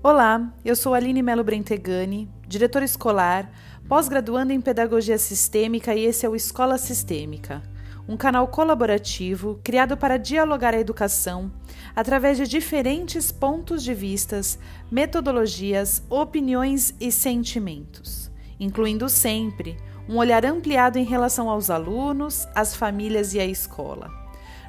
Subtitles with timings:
[0.00, 3.50] Olá, eu sou Aline Melo Brentegani, diretora escolar,
[3.88, 7.64] pós-graduanda em Pedagogia Sistêmica e esse é o Escola Sistêmica,
[8.08, 11.50] um canal colaborativo criado para dialogar a educação
[11.96, 14.56] através de diferentes pontos de vistas,
[14.88, 18.30] metodologias, opiniões e sentimentos,
[18.60, 19.76] incluindo sempre
[20.08, 24.27] um olhar ampliado em relação aos alunos, às famílias e à escola.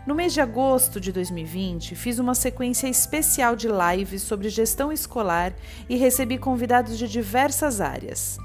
[0.09, 5.53] No mês de agosto de 2020, fiz uma sequência especial de lives sobre gestão escolar
[5.87, 8.35] e recebi convidados de diversas áreas.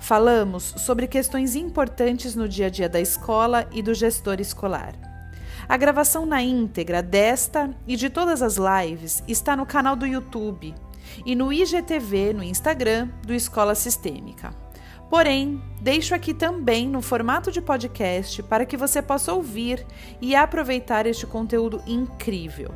[0.00, 4.94] Falamos sobre questões importantes no dia a dia da escola e do gestor escolar.
[5.68, 10.74] A gravação na íntegra desta e de todas as lives está no canal do YouTube
[11.26, 14.71] e no IGTV no Instagram do Escola Sistêmica.
[15.12, 19.86] Porém, deixo aqui também no formato de podcast para que você possa ouvir
[20.22, 22.74] e aproveitar este conteúdo incrível.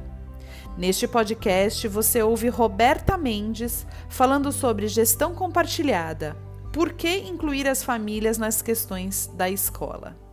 [0.77, 6.37] Neste podcast, você ouve Roberta Mendes falando sobre gestão compartilhada.
[6.75, 10.26] Por que incluir as famílias nas questões da escola?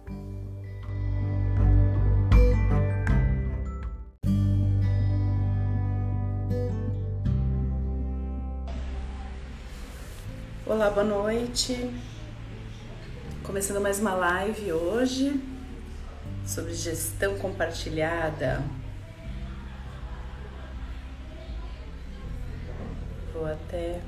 [10.66, 11.94] Olá, boa noite.
[13.44, 15.44] Começando mais uma live hoje
[16.45, 18.64] sobre gestão compartilhada.
[23.34, 24.00] Vou até.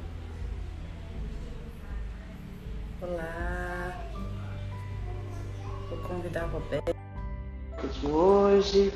[3.01, 4.01] Olá.
[5.89, 6.95] Vou convidar a Roberta
[7.99, 8.93] de hoje.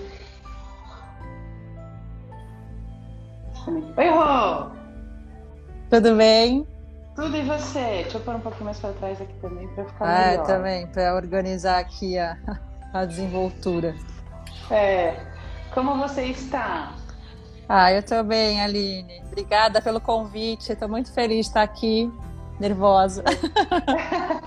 [3.97, 4.71] Oi, Rô!
[5.89, 6.68] Tudo bem?
[7.19, 8.03] Tudo e você?
[8.03, 10.47] Deixa eu pôr um pouquinho mais para trás aqui também para ficar ah, melhor.
[10.47, 12.37] também, para organizar aqui a,
[12.93, 13.93] a desenvoltura.
[14.71, 15.19] É.
[15.73, 16.93] Como você está?
[17.67, 19.21] Ah, eu estou bem, Aline.
[19.25, 20.71] Obrigada pelo convite.
[20.71, 22.09] Estou muito feliz de estar aqui,
[22.57, 23.21] nervosa.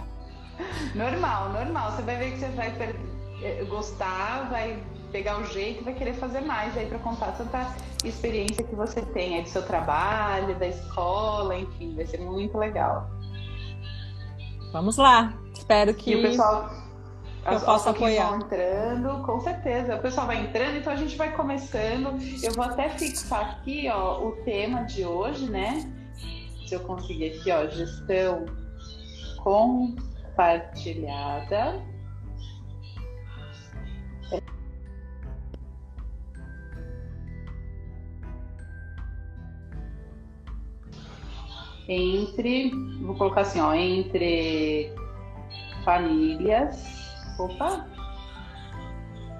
[0.97, 1.93] normal, normal.
[1.93, 2.75] Você vai ver que você vai
[3.43, 7.73] eh, gostar, vai pegar o jeito e vai querer fazer mais aí para contar tanta
[8.03, 13.09] experiência que você tem aí do seu trabalho, da escola, enfim, vai ser muito legal.
[14.73, 15.35] Vamos lá.
[15.53, 16.71] Espero que e o pessoal
[17.45, 18.31] eu possa apoiar.
[18.31, 19.97] Vão entrando, com certeza.
[19.97, 22.17] O pessoal vai entrando, então a gente vai começando.
[22.43, 25.93] Eu vou até fixar aqui, ó, o tema de hoje, né?
[26.67, 28.47] Se eu conseguir aqui, ó, gestão
[29.43, 31.92] compartilhada
[41.93, 42.73] entre,
[43.03, 44.93] vou colocar assim, ó, entre
[45.85, 46.85] famílias.
[47.39, 47.87] Opa!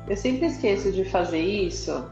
[0.09, 2.05] Eu sempre esqueço de fazer isso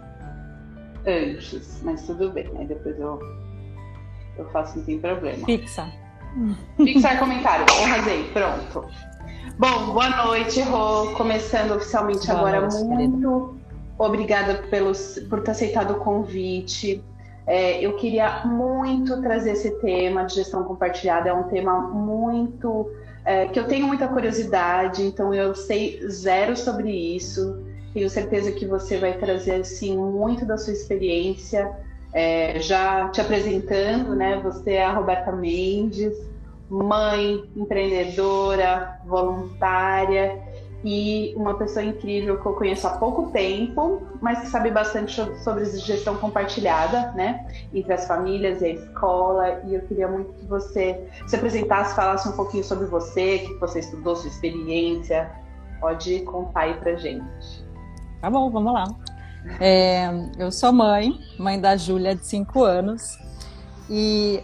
[1.07, 2.51] antes, mas tudo bem.
[2.57, 3.19] Aí depois eu,
[4.39, 5.45] eu faço, não tem problema.
[5.45, 5.91] Fixa.
[6.77, 7.67] Fixar comentário.
[7.83, 8.89] Arrasei, pronto.
[9.59, 11.13] Bom, boa noite, Rô.
[11.15, 12.61] Começando oficialmente boa agora.
[12.61, 13.53] Noite, muito querida.
[13.99, 17.03] obrigada pelos, por ter aceitado o convite.
[17.51, 22.89] É, eu queria muito trazer esse tema de gestão compartilhada, é um tema muito.
[23.25, 27.61] É, que eu tenho muita curiosidade, então eu sei zero sobre isso.
[27.93, 31.73] Tenho certeza que você vai trazer assim muito da sua experiência.
[32.13, 34.41] É, já te apresentando, né?
[34.45, 36.17] Você é a Roberta Mendes,
[36.69, 40.39] mãe, empreendedora, voluntária
[40.85, 45.65] e uma pessoa incrível que eu conheço há pouco tempo, mas que sabe bastante sobre
[45.67, 49.61] gestão compartilhada, né, entre as famílias e a escola.
[49.67, 53.81] E eu queria muito que você se apresentasse, falasse um pouquinho sobre você, que você
[53.81, 55.31] estudou, sua experiência.
[55.81, 57.65] Pode contar aí pra gente.
[58.21, 58.85] Tá bom, vamos lá.
[59.59, 63.19] É, eu sou mãe, mãe da Júlia, de 5 anos,
[63.89, 64.43] e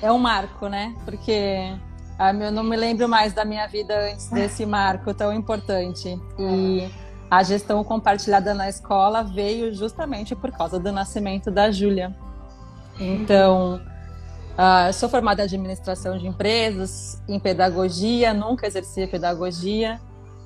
[0.00, 0.94] é um marco, né?
[1.04, 1.74] Porque
[2.18, 6.18] ah, eu não me lembro mais da minha vida antes desse marco tão importante.
[6.38, 6.88] E
[7.30, 12.16] a gestão compartilhada na escola veio justamente por causa do nascimento da Júlia.
[12.98, 13.82] Então,
[14.52, 20.00] uh, sou formada em administração de empresas, em pedagogia, nunca exerci pedagogia.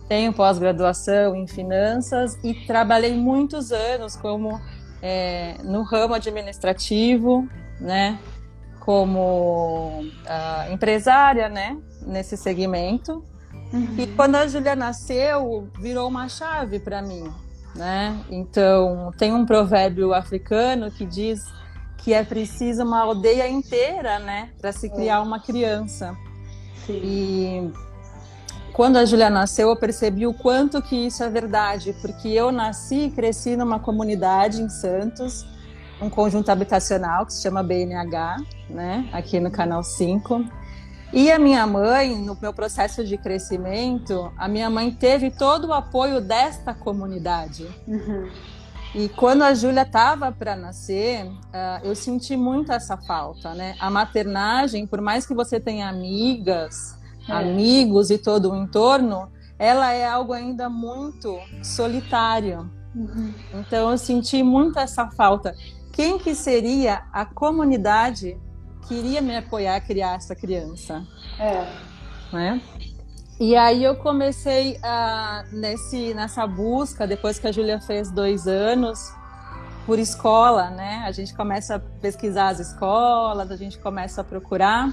[0.09, 4.61] Tenho pós-graduação em finanças e trabalhei muitos anos como
[5.00, 7.49] é, no ramo administrativo,
[7.81, 8.19] né?
[8.91, 13.25] Como uh, empresária, né, nesse segmento.
[13.73, 13.95] Uhum.
[13.97, 17.33] E quando a Júlia nasceu, virou uma chave para mim,
[17.77, 18.19] né?
[18.29, 21.41] Então, tem um provérbio africano que diz
[21.99, 26.17] que é preciso uma aldeia inteira, né, para se criar uma criança.
[26.85, 27.01] Sim.
[27.05, 27.73] E
[28.73, 33.05] quando a Júlia nasceu, eu percebi o quanto que isso é verdade, porque eu nasci
[33.05, 35.47] e cresci numa comunidade em Santos,
[36.03, 38.39] um conjunto habitacional que se chama BNH,
[38.70, 40.44] né, aqui no Canal 5.
[41.12, 45.72] E a minha mãe, no meu processo de crescimento, a minha mãe teve todo o
[45.72, 47.67] apoio desta comunidade.
[47.87, 48.31] Uhum.
[48.94, 53.76] E quando a Júlia estava para nascer, uh, eu senti muito essa falta, né?
[53.81, 57.32] A maternagem, por mais que você tenha amigas, é.
[57.32, 62.70] amigos e todo o entorno, ela é algo ainda muito solitário.
[62.94, 63.32] Uhum.
[63.55, 65.55] Então eu senti muito essa falta.
[65.93, 68.38] Quem que seria a comunidade
[68.91, 71.07] que iria me apoiar a criar essa criança?
[71.39, 71.65] É.
[72.33, 72.61] Né?
[73.39, 79.13] E aí eu comecei a, nesse, nessa busca, depois que a Júlia fez dois anos,
[79.87, 81.05] por escola, né?
[81.07, 84.93] A gente começa a pesquisar as escolas, a gente começa a procurar.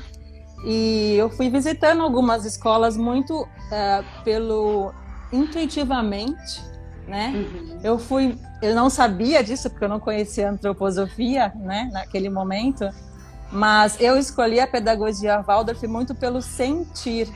[0.64, 4.94] E eu fui visitando algumas escolas muito uh, pelo
[5.34, 6.64] intuitivamente,
[7.08, 7.34] né?
[7.36, 7.80] Uhum.
[7.84, 11.90] Eu fui, eu não sabia disso porque eu não conhecia antroposofia, né?
[11.92, 12.88] Naquele momento,
[13.52, 17.28] mas eu escolhi a pedagogia Waldorf muito pelo sentir,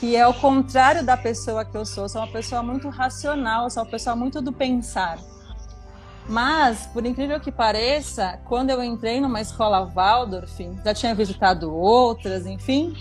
[0.00, 2.08] que é o contrário da pessoa que eu sou.
[2.08, 5.18] Sou uma pessoa muito racional, sou uma pessoa muito do pensar.
[6.28, 12.46] Mas, por incrível que pareça, quando eu entrei numa escola Waldorf, já tinha visitado outras,
[12.46, 12.94] enfim,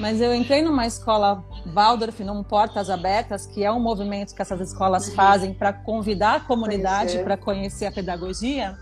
[0.00, 4.60] mas eu entrei numa escola Waldorf, num Portas Abertas, que é um movimento que essas
[4.60, 5.14] escolas uhum.
[5.14, 8.76] fazem para convidar a comunidade para conhecer a pedagogia.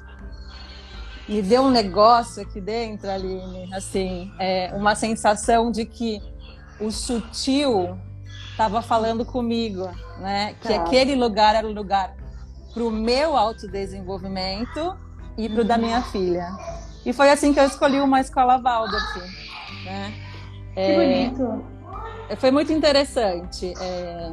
[1.28, 6.22] Me deu um negócio aqui dentro, Aline, assim, é, uma sensação de que
[6.80, 7.98] o sutil
[8.50, 9.88] estava falando comigo,
[10.20, 10.54] né?
[10.60, 10.76] Que tá.
[10.76, 12.14] aquele lugar era o lugar
[12.72, 14.96] para o meu autodesenvolvimento
[15.36, 15.82] e para o da uhum.
[15.82, 16.48] minha filha.
[17.04, 19.18] E foi assim que eu escolhi uma escola Waldorf,
[19.84, 20.14] né?
[20.74, 21.64] Que é, bonito.
[22.38, 23.72] Foi muito interessante.
[23.80, 24.32] É,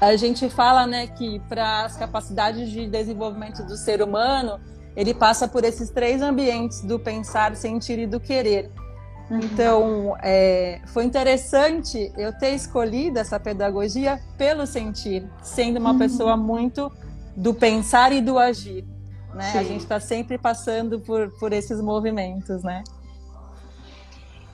[0.00, 4.60] a gente fala, né, que para as capacidades de desenvolvimento do ser humano,
[4.96, 8.70] ele passa por esses três ambientes do pensar, sentir e do querer.
[9.30, 9.40] Uhum.
[9.40, 15.98] Então, é, foi interessante eu ter escolhido essa pedagogia pelo sentir, sendo uma uhum.
[15.98, 16.92] pessoa muito
[17.36, 18.84] do pensar e do agir.
[19.32, 19.52] Né?
[19.58, 22.84] A gente está sempre passando por, por esses movimentos, né?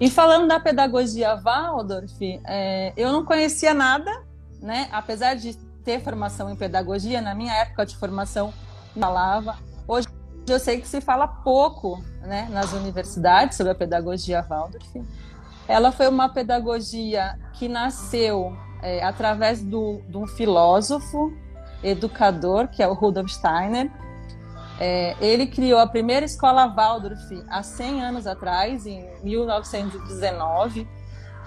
[0.01, 4.23] E falando da pedagogia Waldorf, é, eu não conhecia nada,
[4.63, 4.89] né?
[4.93, 5.55] Apesar de
[5.85, 8.55] ter formação em pedagogia, na minha época de formação
[8.95, 9.59] falava.
[9.89, 10.07] Hoje
[10.53, 15.03] eu sei que se fala pouco né, nas universidades sobre a pedagogia Waldorf.
[15.67, 21.33] Ela foi uma pedagogia que nasceu é, através do, de um filósofo,
[21.83, 23.91] educador, que é o Rudolf Steiner.
[24.81, 30.89] É, ele criou a primeira escola Waldorf há 100 anos atrás, em 1919.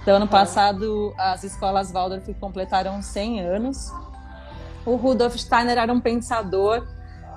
[0.01, 3.91] Então, ano passado, as escolas Waldorf completaram 100 anos.
[4.85, 6.87] O Rudolf Steiner era um pensador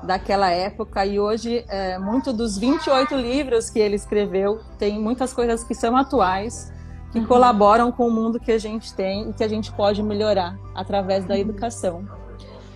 [0.06, 5.64] daquela época e hoje é, muito dos 28 livros que ele escreveu tem muitas coisas
[5.64, 6.72] que são atuais
[7.12, 7.26] que uhum.
[7.26, 11.24] colaboram com o mundo que a gente tem e que a gente pode melhorar através
[11.24, 11.40] da uhum.
[11.40, 12.04] educação.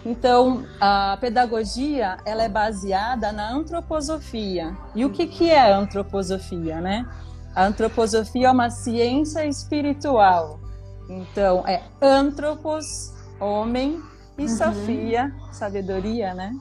[0.07, 4.77] Então, a pedagogia ela é baseada na antroposofia.
[4.95, 7.05] E o que, que é a antroposofia, né?
[7.53, 10.61] A antroposofia é uma ciência espiritual.
[11.11, 14.01] Então, é antropos, homem,
[14.39, 14.49] e uhum.
[14.49, 16.57] sofia, sabedoria, né?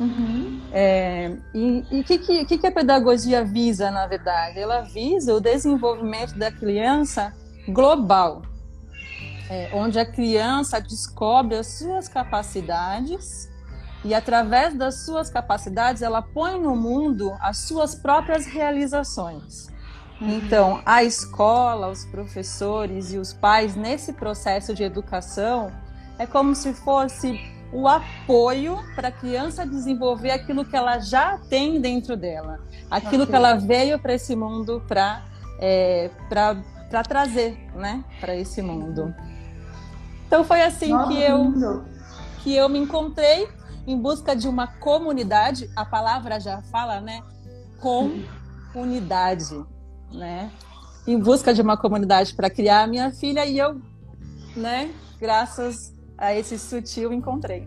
[0.00, 0.60] Uhum.
[0.72, 4.58] É, e o que, que, que a pedagogia visa, na verdade?
[4.58, 7.34] Ela visa o desenvolvimento da criança
[7.68, 8.42] global,
[9.50, 13.48] é, onde a criança descobre as suas capacidades
[14.04, 19.66] e, através das suas capacidades, ela põe no mundo as suas próprias realizações.
[20.20, 20.38] Uhum.
[20.38, 25.72] Então, a escola, os professores e os pais, nesse processo de educação,
[26.18, 31.80] é como se fosse o apoio para a criança desenvolver aquilo que ela já tem
[31.80, 32.60] dentro dela,
[32.90, 35.22] aquilo que ela veio para esse mundo para
[35.60, 39.14] é, para trazer, né, para esse mundo.
[40.26, 41.84] Então foi assim Nossa, que eu
[42.42, 43.48] que eu me encontrei
[43.86, 45.70] em busca de uma comunidade.
[45.74, 47.22] A palavra já fala, né,
[47.80, 49.62] comunidade,
[50.12, 50.50] né,
[51.06, 53.80] em busca de uma comunidade para criar a minha filha e eu,
[54.56, 57.66] né, graças a esse sutil encontrei.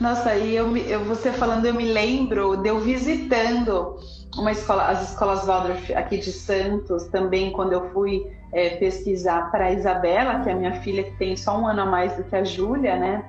[0.00, 3.96] Nossa, e eu, eu, você falando, eu me lembro de eu visitando
[4.36, 9.66] uma escola, as escolas Waldorf aqui de Santos, também quando eu fui é, pesquisar para
[9.66, 12.24] a Isabela, que é a minha filha, que tem só um ano a mais do
[12.24, 13.24] que a Júlia, né?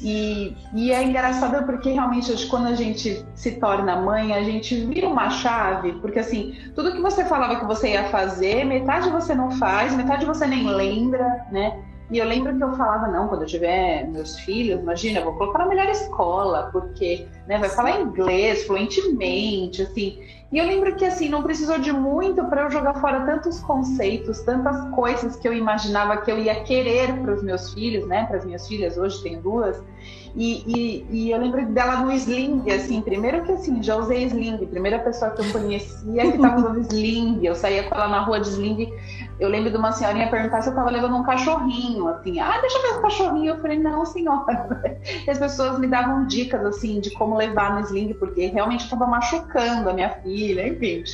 [0.00, 5.06] E, e, é engraçado porque realmente quando a gente se torna mãe, a gente vira
[5.06, 9.50] uma chave, porque assim, tudo que você falava que você ia fazer, metade você não
[9.52, 11.84] faz, metade você nem lembra, né?
[12.12, 15.32] E eu lembro que eu falava, não, quando eu tiver meus filhos, imagina, eu vou
[15.32, 20.18] colocar na melhor escola, porque né, vai falar inglês fluentemente, assim.
[20.52, 24.42] E eu lembro que assim, não precisou de muito para eu jogar fora tantos conceitos,
[24.42, 28.26] tantas coisas que eu imaginava que eu ia querer para os meus filhos, né?
[28.26, 29.82] Para as minhas filhas, hoje tem duas.
[30.34, 34.66] E, e, e, eu lembro dela no sling, assim, primeiro que assim, já usei sling,
[34.66, 38.40] primeira pessoa que eu conhecia que estava usando sling, eu saía com ela na rua
[38.40, 38.92] de sling,
[39.40, 42.78] eu lembro de uma senhorinha perguntar se eu estava levando um cachorrinho, assim, ah, deixa
[42.78, 47.00] eu ver o cachorrinho, eu falei, não, senhora, e as pessoas me davam dicas, assim,
[47.00, 51.04] de como levar no sling, porque realmente estava machucando a minha filha, enfim,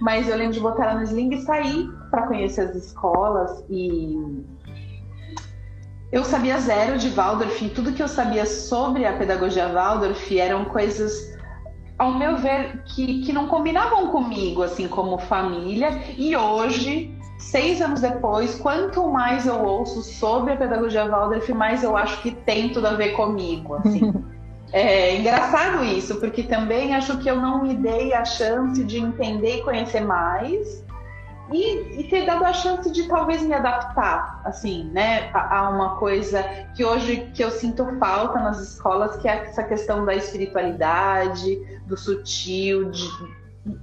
[0.00, 4.44] mas eu lembro de botar ela no sling e sair para conhecer as escolas e
[6.14, 10.64] eu sabia zero de Waldorf, e tudo que eu sabia sobre a pedagogia Waldorf eram
[10.64, 11.36] coisas,
[11.98, 15.90] ao meu ver, que, que não combinavam comigo, assim, como família.
[16.16, 17.12] E hoje,
[17.50, 22.30] seis anos depois, quanto mais eu ouço sobre a pedagogia Waldorf, mais eu acho que
[22.30, 24.12] tem tudo a ver comigo, assim.
[24.72, 29.58] É engraçado isso, porque também acho que eu não me dei a chance de entender
[29.58, 30.84] e conhecer mais
[31.52, 35.96] e, e, ter dado a chance de talvez me adaptar, assim, né, a, a, uma
[35.96, 36.42] coisa
[36.74, 41.96] que hoje que eu sinto falta nas escolas, que é essa questão da espiritualidade, do
[41.96, 43.08] sutil, de,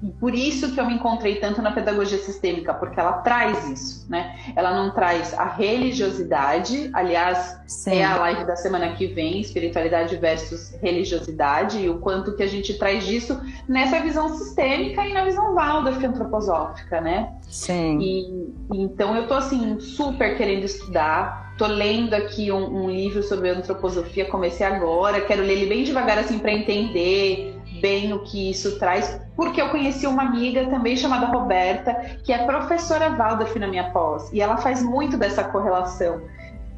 [0.04, 4.06] e por isso que eu me encontrei tanto na pedagogia sistêmica, porque ela traz isso,
[4.10, 4.36] né?
[4.56, 7.96] Ela não traz a religiosidade, aliás, Sim.
[7.96, 12.48] é a live da semana que vem, espiritualidade versus religiosidade, e o quanto que a
[12.48, 17.34] gente traz disso nessa visão sistêmica e na visão Waldorf antroposófica, né?
[17.50, 18.00] Sim.
[18.00, 23.50] E, então eu tô assim super querendo estudar, tô lendo aqui um, um livro sobre
[23.50, 28.78] antroposofia, comecei agora, quero ler ele bem devagar assim para entender bem o que isso
[28.78, 33.90] traz, porque eu conheci uma amiga também chamada Roberta, que é professora Waldorf na minha
[33.92, 36.22] pós, e ela faz muito dessa correlação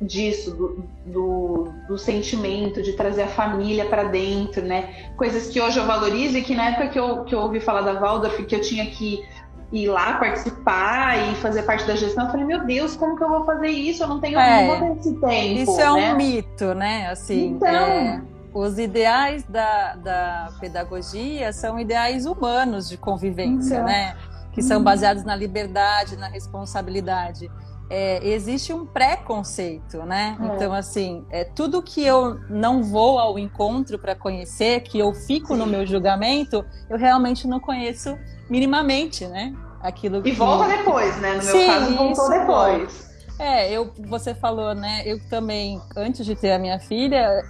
[0.01, 5.09] disso, do, do, do sentimento, de trazer a família para dentro, né?
[5.15, 7.81] Coisas que hoje eu valorizo e que na época que eu, que eu ouvi falar
[7.81, 9.23] da Waldorf, que eu tinha que
[9.71, 13.29] ir lá participar e fazer parte da gestão, eu falei, meu Deus, como que eu
[13.29, 14.03] vou fazer isso?
[14.03, 15.71] Eu não tenho é, não esse tempo.
[15.71, 16.13] Isso é né?
[16.13, 17.09] um mito, né?
[17.09, 18.21] Assim, então, é
[18.53, 24.15] os ideais da, da pedagogia são ideais humanos de convivência, né?
[24.51, 24.83] Que são uhum.
[24.83, 27.49] baseados na liberdade, na responsabilidade.
[27.89, 30.37] É, existe um preconceito, né?
[30.39, 30.45] É.
[30.45, 35.55] Então, assim, é, tudo que eu não vou ao encontro para conhecer, que eu fico
[35.55, 38.17] no meu julgamento, eu realmente não conheço
[38.49, 39.53] minimamente, né?
[39.81, 40.29] Aquilo que...
[40.29, 41.35] E volta depois, né?
[41.35, 43.13] No meu Sim, caso, voltou depois.
[43.39, 45.01] É, eu, você falou, né?
[45.05, 47.43] Eu também, antes de ter a minha filha,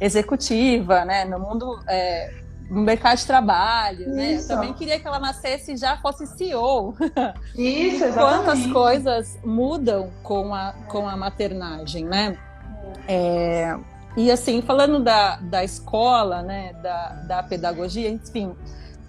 [0.00, 1.24] executiva, né?
[1.24, 2.32] No mundo é,
[2.70, 4.36] no mercado de trabalho, né?
[4.36, 6.94] Eu também queria que ela nascesse e já fosse CEO.
[7.54, 8.14] Isso, exatamente.
[8.14, 12.38] Quantas coisas mudam com a, com a maternagem, né?
[13.08, 13.76] É,
[14.16, 18.54] e assim, falando da, da escola, né, da, da pedagogia, enfim,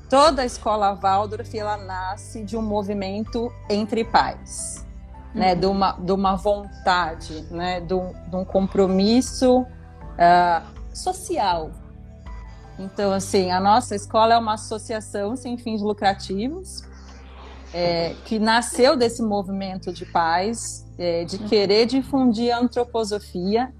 [0.10, 4.86] toda a escola Waldorf, ela nasce de um movimento entre pais,
[5.34, 5.60] né, uhum.
[5.60, 11.72] de, uma, de uma vontade, né, de um, de um compromisso uh, social.
[12.80, 16.84] Então, assim, a nossa escola é uma associação sem fins lucrativos,
[17.74, 23.72] é, que nasceu desse movimento de pais, é, de querer difundir a antroposofia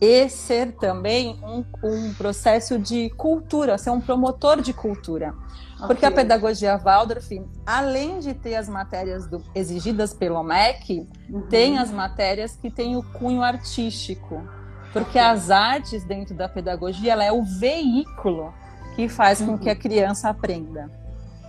[0.00, 5.34] e ser também um, um, processo de cultura, ser um promotor de cultura.
[5.74, 5.86] Okay.
[5.86, 7.28] Porque a pedagogia Waldorf,
[7.66, 11.42] além de ter as matérias do, exigidas pelo MEC, uhum.
[11.42, 14.42] tem as matérias que têm o cunho artístico.
[14.92, 18.52] Porque as artes dentro da pedagogia, ela é o veículo
[18.94, 20.90] que faz com que a criança aprenda.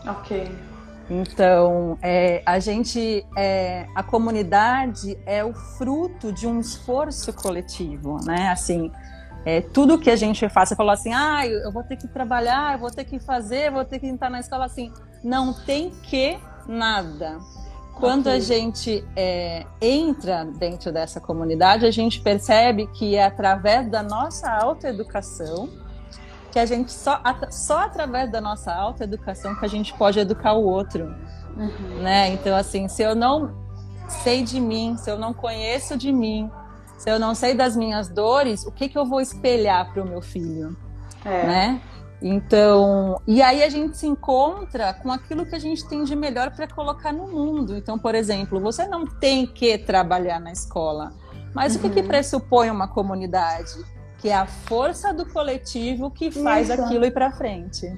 [0.05, 0.51] Ok.
[1.09, 8.49] Então, é, a gente, é, a comunidade é o fruto de um esforço coletivo, né?
[8.49, 8.89] Assim,
[9.43, 12.73] é, tudo que a gente faz, você falou assim, ah, eu vou ter que trabalhar,
[12.73, 14.93] eu vou ter que fazer, vou ter que entrar na escola, assim,
[15.23, 17.39] não tem que nada.
[18.01, 18.33] Quando okay.
[18.33, 24.51] a gente é, entra dentro dessa comunidade, a gente percebe que é através da nossa
[24.51, 25.69] autoeducação
[26.51, 30.63] que a gente só, só através da nossa autoeducação que a gente pode educar o
[30.63, 31.15] outro.
[31.55, 32.01] Uhum.
[32.01, 32.29] Né?
[32.33, 33.55] Então, assim, se eu não
[34.09, 36.49] sei de mim, se eu não conheço de mim,
[36.97, 40.07] se eu não sei das minhas dores, o que, que eu vou espelhar para o
[40.07, 40.75] meu filho?
[41.23, 41.45] É.
[41.45, 41.81] Né?
[42.21, 46.51] Então, e aí a gente se encontra com aquilo que a gente tem de melhor
[46.51, 47.75] para colocar no mundo.
[47.75, 51.13] Então, por exemplo, você não tem que trabalhar na escola,
[51.53, 51.79] mas uhum.
[51.79, 52.07] o que, que uhum.
[52.07, 53.73] pressupõe uma comunidade?
[54.19, 56.79] Que é a força do coletivo que faz Isso.
[56.79, 57.91] aquilo ir para frente.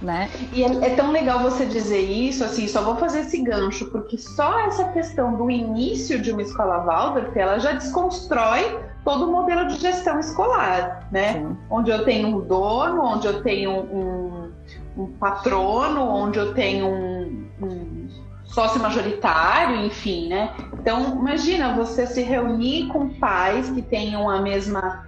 [0.00, 0.30] Né?
[0.52, 4.18] E é, é, tão legal você dizer isso, assim, só vou fazer esse gancho, porque
[4.18, 9.66] só essa questão do início de uma escola Waldorf, ela já desconstrói todo o modelo
[9.68, 11.34] de gestão escolar, né?
[11.34, 11.56] Sim.
[11.70, 14.52] Onde eu tenho um dono, onde eu tenho um,
[14.96, 18.08] um patrono, onde eu tenho um, um
[18.44, 20.52] sócio majoritário, enfim, né?
[20.74, 25.06] Então, imagina você se reunir com pais que tenham a mesma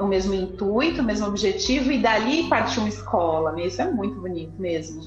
[0.00, 3.52] o mesmo intuito, o mesmo objetivo, e dali partir uma escola.
[3.52, 3.66] Né?
[3.66, 5.02] Isso é muito bonito mesmo.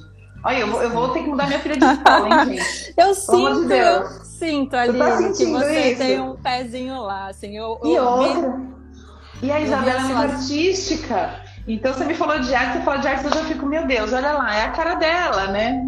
[0.46, 2.94] Olha, eu vou, eu vou ter que mudar minha filha de escola, hein, gente?
[2.98, 5.98] Eu sinto, de eu sinto ali tá que você isso?
[6.00, 7.56] tem um pezinho lá, assim.
[7.56, 8.52] Eu, e eu outra.
[9.40, 11.44] Vi, e a Isabela é muito artística.
[11.66, 14.12] Então você me falou de arte, você falou de arte, eu já fico, meu Deus,
[14.12, 15.82] olha lá, é a cara dela, né?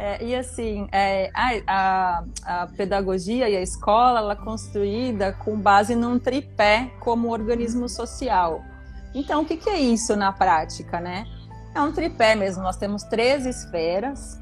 [0.00, 5.58] É, e assim, é, a, a, a, pedagogia e a escola ela é construída com
[5.58, 8.62] base num tripé como organismo social.
[9.12, 11.26] Então, o que, que é isso na prática, né?
[11.74, 12.62] É um tripé mesmo.
[12.62, 14.40] Nós temos três esferas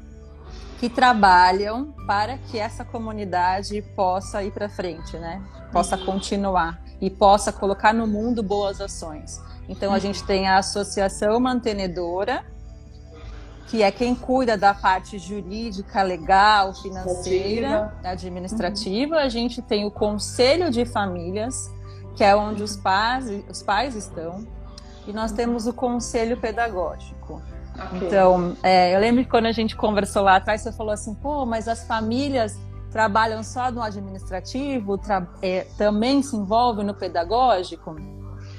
[0.79, 5.41] que trabalham para que essa comunidade possa ir para frente, né?
[5.71, 9.41] Possa continuar e possa colocar no mundo boas ações.
[9.67, 12.45] Então, a gente tem a associação mantenedora,
[13.67, 19.15] que é quem cuida da parte jurídica, legal, financeira, administrativa.
[19.15, 19.21] Uhum.
[19.21, 21.69] A gente tem o Conselho de Famílias,
[22.15, 24.47] que é onde os pais, os pais estão.
[25.05, 27.41] E nós temos o Conselho Pedagógico.
[27.75, 28.07] Okay.
[28.07, 31.45] Então, é, eu lembro que quando a gente conversou lá atrás, você falou assim, pô,
[31.45, 32.57] mas as famílias
[32.89, 34.99] trabalham só no administrativo,
[35.41, 37.95] é, também se envolvem no pedagógico?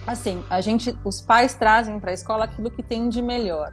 [0.06, 3.72] Assim, a gente, os pais trazem para a escola aquilo que tem de melhor.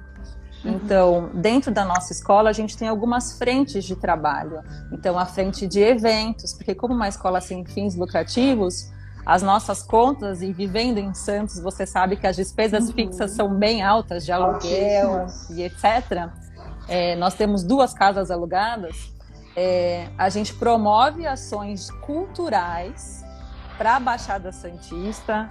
[0.66, 4.64] Então, dentro da nossa escola, a gente tem algumas frentes de trabalho.
[4.92, 8.92] Então, a frente de eventos, porque como uma escola sem fins lucrativos,
[9.26, 12.94] as nossas contas e vivendo em Santos, você sabe que as despesas uhum.
[12.94, 16.30] fixas são bem altas de aluguel e etc.
[16.88, 19.14] É, nós temos duas casas alugadas.
[19.56, 23.24] É, a gente promove ações culturais
[23.78, 25.50] para a Baixada Santista.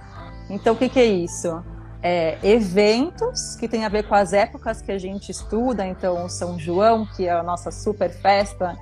[0.49, 1.63] Então, o que, que é isso?
[2.07, 6.29] É, eventos que tem a ver com as épocas que a gente estuda, então o
[6.29, 8.77] São João, que é a nossa super festa,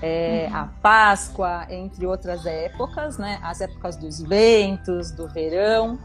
[0.00, 0.56] é, uhum.
[0.56, 3.38] a Páscoa, entre outras épocas, né?
[3.42, 5.98] As épocas dos ventos, do verão.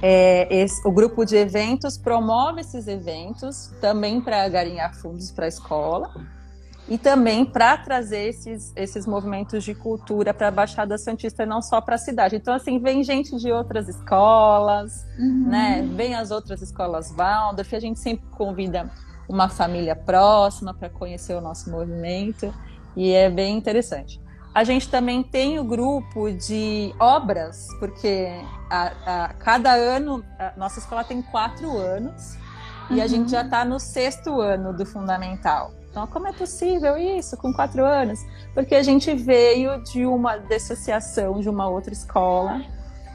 [0.00, 5.48] É, esse, o grupo de eventos promove esses eventos também para garinhar fundos para a
[5.48, 6.14] escola
[6.86, 11.80] e também para trazer esses, esses movimentos de cultura para a Baixada Santista, não só
[11.80, 12.36] para a cidade.
[12.36, 15.48] Então, assim, vem gente de outras escolas, uhum.
[15.48, 15.88] né?
[15.94, 18.90] Vem as outras escolas Waldorf, a gente sempre convida
[19.26, 22.52] uma família próxima para conhecer o nosso movimento
[22.94, 24.20] e é bem interessante.
[24.54, 28.28] A gente também tem o grupo de obras, porque
[28.70, 32.36] a, a cada ano, a nossa escola tem quatro anos
[32.90, 32.96] uhum.
[32.96, 35.72] e a gente já está no sexto ano do fundamental.
[35.94, 38.18] Então, como é possível isso com quatro anos?
[38.52, 42.60] Porque a gente veio de uma dissociação de uma outra escola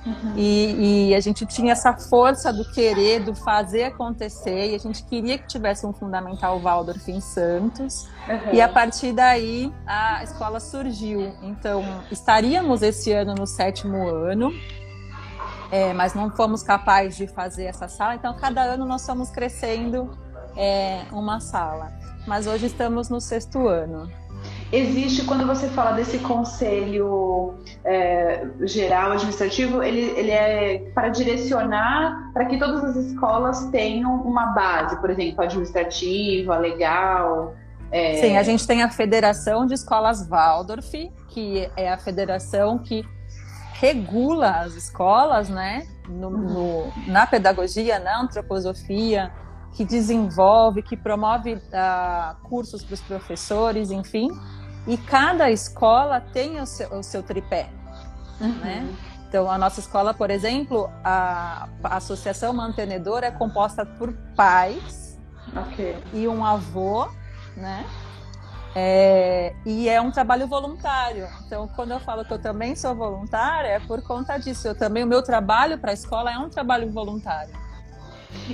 [0.06, 0.34] uhum.
[0.38, 5.04] e, e, a gente tinha essa força do querer, do fazer acontecer e a gente
[5.04, 8.08] queria que tivesse um fundamental Waldorf em Santos.
[8.30, 8.54] Uhum.
[8.54, 11.34] E a partir daí a escola surgiu.
[11.42, 14.54] Então, estaríamos esse ano no sétimo ano.
[15.70, 20.18] É, mas não fomos capazes de fazer essa sala, então cada ano nós fomos crescendo
[20.58, 21.94] é, uma sala
[22.30, 24.08] mas hoje estamos no sexto ano.
[24.72, 32.46] Existe, quando você fala desse conselho é, geral administrativo, ele, ele é para direcionar para
[32.46, 37.56] que todas as escolas tenham uma base, por exemplo, administrativa, legal.
[37.92, 38.22] É...
[38.22, 43.04] Sim, a gente tem a Federação de Escolas Waldorf, que é a federação que
[43.74, 45.88] regula as escolas, né?
[46.08, 49.32] No, no, na pedagogia, na antroposofia,
[49.74, 54.30] que desenvolve, que promove uh, cursos para os professores, enfim.
[54.88, 57.70] E cada escola tem o seu, o seu tripé,
[58.42, 58.54] uhum.
[58.60, 58.96] né?
[59.28, 65.20] Então, a nossa escola, por exemplo, a, a associação mantenedora é composta por pais
[65.68, 65.96] okay.
[66.12, 67.08] e um avô,
[67.56, 67.86] né?
[68.76, 71.28] É, e é um trabalho voluntário.
[71.46, 74.68] Então, quando eu falo que eu também sou voluntária, é por conta disso.
[74.68, 77.54] Eu também, o meu trabalho para a escola é um trabalho voluntário.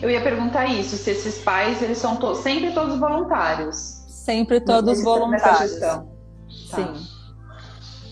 [0.01, 3.75] Eu ia perguntar isso, se esses pais, eles são to sempre todos voluntários.
[4.07, 5.79] Sempre todos voluntários.
[5.79, 6.03] Tá.
[6.49, 7.15] Sim.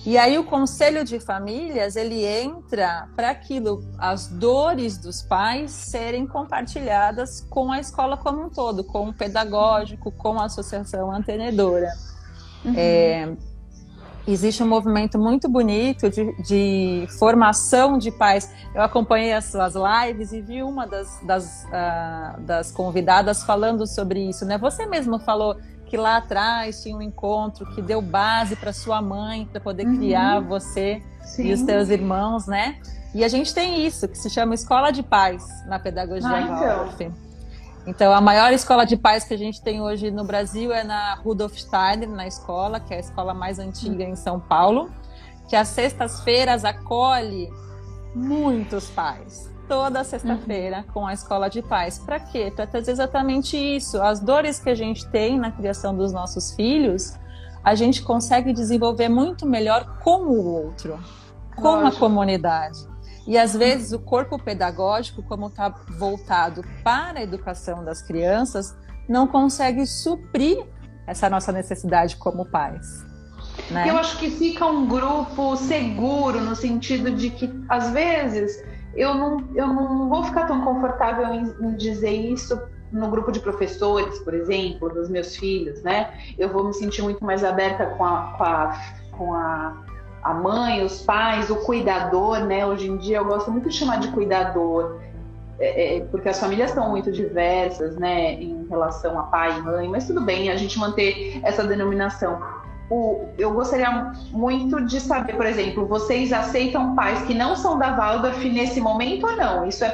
[0.06, 6.28] E aí o conselho de famílias, ele entra para aquilo, as dores dos pais serem
[6.28, 11.88] compartilhadas com a escola como um todo, com o pedagógico, com a associação mantenedora.
[12.66, 12.74] Uhum.
[12.76, 13.34] É,
[14.28, 18.50] existe um movimento muito bonito de, de, formação de pais.
[18.74, 24.30] Eu acompanhei as suas lives e vi uma das, das, uh, das convidadas falando sobre
[24.30, 24.58] isso, né?
[24.58, 29.48] Você mesmo falou que lá atrás tinha um encontro que deu base para sua mãe
[29.52, 29.98] para poder uhum.
[29.98, 31.48] criar você Sim.
[31.48, 32.78] e os teus irmãos, né?
[33.14, 37.14] E a gente tem isso que se chama escola de paz na pedagogia ah, então.
[37.86, 41.16] Então, a maior escola de paz que a gente tem hoje no Brasil é na
[41.16, 44.90] Rudolf Steiner, na escola, que é a escola mais antiga em São Paulo,
[45.50, 47.52] que às sextas-feiras acolhe
[48.16, 49.52] muitos pais.
[49.68, 50.94] Toda sexta-feira uhum.
[50.94, 51.98] com a escola de paz.
[51.98, 52.52] Para quê?
[52.56, 54.02] Para trazer exatamente isso.
[54.02, 57.18] As dores que a gente tem na criação dos nossos filhos,
[57.64, 61.00] a gente consegue desenvolver muito melhor com o outro,
[61.56, 61.88] com Lógico.
[61.88, 62.93] a comunidade.
[63.26, 68.76] E às vezes o corpo pedagógico, como está voltado para a educação das crianças,
[69.08, 70.66] não consegue suprir
[71.08, 73.06] essa nossa necessidade como pais.
[73.70, 73.90] Né?
[73.90, 78.64] Eu acho que fica um grupo seguro no sentido de que às vezes
[78.96, 82.60] eu não, eu não vou ficar tão confortável em, em dizer isso
[82.92, 86.14] no grupo de professores, por exemplo, dos meus filhos, né?
[86.38, 88.82] Eu vou me sentir muito mais aberta com a, com a,
[89.12, 89.84] com a
[90.24, 92.66] a mãe, os pais, o cuidador, né?
[92.66, 95.00] Hoje em dia eu gosto muito de chamar de cuidador,
[95.60, 99.88] é, é, porque as famílias são muito diversas, né, em relação a pai e mãe,
[99.88, 102.42] mas tudo bem a gente manter essa denominação.
[102.90, 107.96] O, eu gostaria muito de saber, por exemplo, vocês aceitam pais que não são da
[107.96, 109.66] Waldorf nesse momento ou não?
[109.66, 109.90] Isso é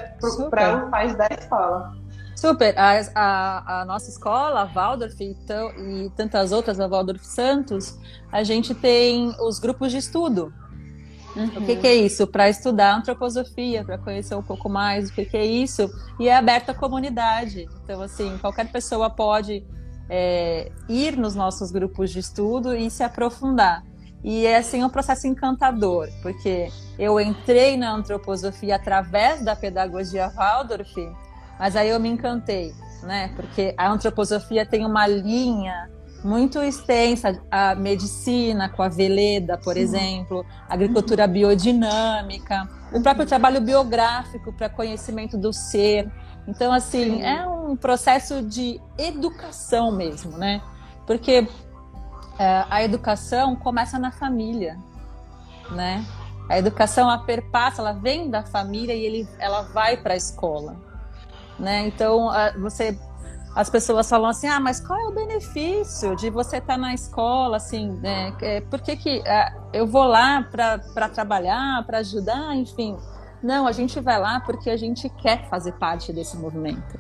[0.50, 1.94] para os pais da escola.
[2.40, 2.74] Super.
[2.80, 7.98] A, a, a, nossa escola, a Waldorf e, e tantas outras, a Waldorf Santos,
[8.32, 10.54] a gente tem os grupos de estudo.
[11.36, 11.46] Uhum.
[11.48, 12.26] O que, que, é isso?
[12.26, 15.92] Para estudar antroposofia, para conhecer um pouco mais o que, que, é isso.
[16.18, 17.68] E é aberto à comunidade.
[17.84, 19.62] Então, assim, qualquer pessoa pode
[20.10, 23.84] é, ir nos nossos grupos de estudo e se aprofundar.
[24.24, 30.96] E é assim um processo encantador, porque eu entrei na antroposofia através da pedagogia Waldorf
[31.60, 33.34] mas aí eu me encantei, né?
[33.36, 35.90] Porque a antroposofia tem uma linha
[36.24, 39.82] muito extensa, a medicina com a Veleda, por Sim.
[39.82, 41.32] exemplo, a agricultura uhum.
[41.32, 46.10] biodinâmica, o próprio trabalho biográfico para conhecimento do ser.
[46.48, 47.24] Então, assim, Sim.
[47.24, 50.62] é um processo de educação mesmo, né?
[51.06, 51.48] Porque
[52.38, 54.78] é, a educação começa na família,
[55.72, 56.06] né?
[56.50, 60.89] A educação, ela perpassa, ela vem da família e ele, ela vai para a escola
[61.60, 61.88] né?
[61.88, 62.98] Então, você
[63.56, 66.94] as pessoas falam assim, ah, mas qual é o benefício de você estar tá na
[66.94, 68.34] escola, assim, né?
[68.42, 72.96] É, por que, que ah, eu vou lá para trabalhar, para ajudar, enfim.
[73.42, 77.00] Não, a gente vai lá porque a gente quer fazer parte desse movimento.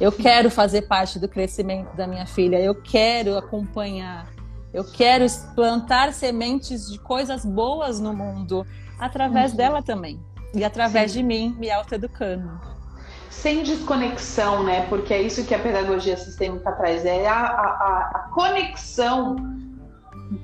[0.00, 4.26] Eu quero fazer parte do crescimento da minha filha, eu quero acompanhar,
[4.72, 8.66] eu quero plantar sementes de coisas boas no mundo
[8.98, 9.56] através uhum.
[9.56, 10.18] dela também.
[10.54, 11.18] E através Sim.
[11.18, 12.81] de mim, me autoeducando
[13.32, 14.86] sem desconexão, né?
[14.88, 19.36] Porque é isso que a pedagogia sistêmica traz, é a, a, a conexão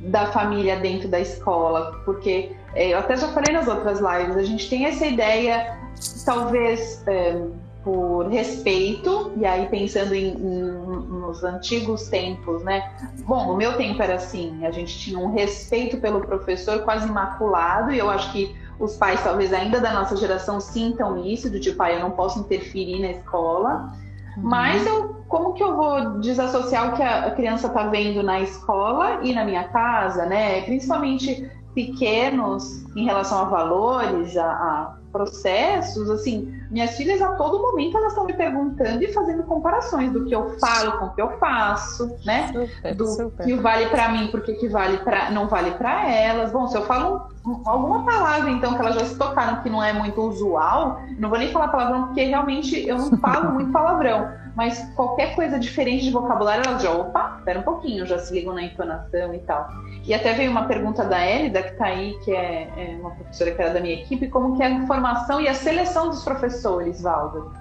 [0.02, 4.42] da família dentro da escola, porque é, eu até já falei nas outras lives, a
[4.42, 5.78] gente tem essa ideia,
[6.24, 7.40] talvez é,
[7.84, 12.90] por respeito, e aí pensando em, em, nos antigos tempos, né?
[13.20, 17.92] Bom, no meu tempo era assim, a gente tinha um respeito pelo professor quase imaculado,
[17.92, 21.82] e eu acho que os pais, talvez ainda da nossa geração, sintam isso, do tipo,
[21.82, 23.92] ah, eu não posso interferir na escola.
[24.36, 24.42] Uhum.
[24.42, 29.20] Mas eu, como que eu vou desassociar o que a criança está vendo na escola
[29.22, 30.62] e na minha casa, né?
[30.62, 37.96] Principalmente pequenos em relação a valores, a, a processos, assim, minhas filhas a todo momento
[37.96, 41.36] elas estão me perguntando e fazendo comparações do que eu falo com o que eu
[41.38, 42.52] faço, né?
[42.52, 43.44] Super, do super.
[43.44, 46.52] que vale para mim, porque que vale para não vale para elas.
[46.52, 47.26] Bom, se eu falo
[47.64, 51.38] alguma palavra então que elas já se tocaram que não é muito usual, não vou
[51.38, 56.10] nem falar palavrão porque realmente eu não falo muito palavrão, mas qualquer coisa diferente de
[56.10, 59.68] vocabulário elas já, opa, espera um pouquinho, já se ligam na entonação e tal.
[60.04, 63.52] E até veio uma pergunta da Elida, que está aí, que é, é, uma professora
[63.52, 67.00] que era da minha equipe, como que é a formação e a seleção dos professores,
[67.00, 67.54] Valdo?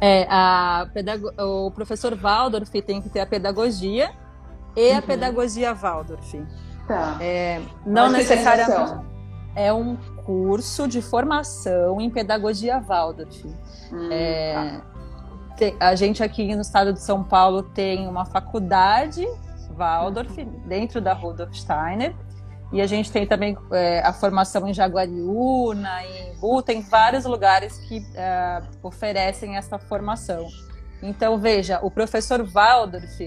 [0.00, 0.86] É, a
[1.40, 4.10] o professor Waldorf tem que ter a pedagogia
[4.74, 4.96] e uhum.
[4.96, 6.46] a pedagogia Waldorf.
[6.88, 7.18] Tá.
[7.20, 9.04] É, não necessariamente.
[9.54, 13.44] É um curso de formação em pedagogia Waldorf.
[13.92, 14.93] Hum, é, tá.
[15.80, 19.26] A gente aqui no estado de São Paulo tem uma faculdade
[19.74, 22.14] Waldorf, dentro da Rudolf Steiner.
[22.72, 27.78] E a gente tem também é, a formação em Jaguariúna, em Bu, tem vários lugares
[27.78, 30.48] que é, oferecem essa formação.
[31.00, 33.20] Então, veja, o professor Waldorf,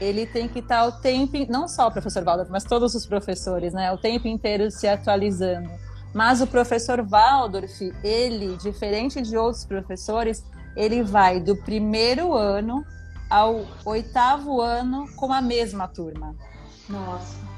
[0.00, 3.72] ele tem que estar o tempo, não só o professor Waldorf, mas todos os professores,
[3.72, 3.90] né?
[3.92, 5.70] O tempo inteiro se atualizando.
[6.14, 10.44] Mas o professor Waldorf, ele, diferente de outros professores,
[10.76, 12.84] ele vai do primeiro ano
[13.28, 16.34] ao oitavo ano com a mesma turma.
[16.88, 17.50] Nossa.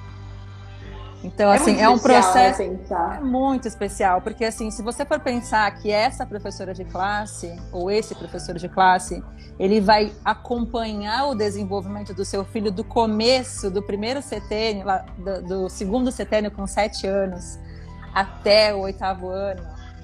[1.25, 3.22] Então, É assim, é um né, processo pensar.
[3.22, 8.12] muito especial, porque assim, se você for pensar que essa professora de classe, ou esse
[8.14, 9.22] professor de classe,
[9.57, 14.85] ele vai acompanhar o desenvolvimento do seu filho do começo, do primeiro setênio,
[15.16, 17.57] do, do segundo setênio com sete anos,
[18.12, 19.62] até o oitavo ano,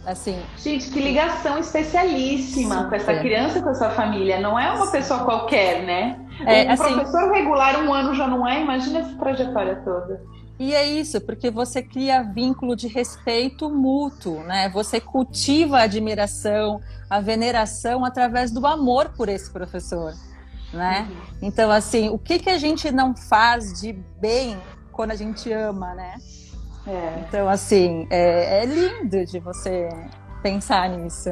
[0.09, 3.21] assim, Gente, que ligação especialíssima com essa Super.
[3.21, 4.41] criança, com essa família.
[4.41, 6.19] Não é uma pessoa qualquer, né?
[6.47, 10.21] É, um assim- professor regular um ano já não é, imagina essa trajetória toda.
[10.59, 14.69] E é isso, porque você cria vínculo de respeito mútuo, né?
[14.71, 20.15] Você cultiva a admiração, a veneração através do amor por esse professor,
[20.73, 21.07] né?
[21.41, 24.59] Então, assim, o que, que a gente não faz de bem
[24.91, 26.17] quando a gente ama, né?
[26.89, 27.25] É.
[27.29, 29.89] Então, assim, é, é lindo de você
[30.43, 31.31] pensar nisso.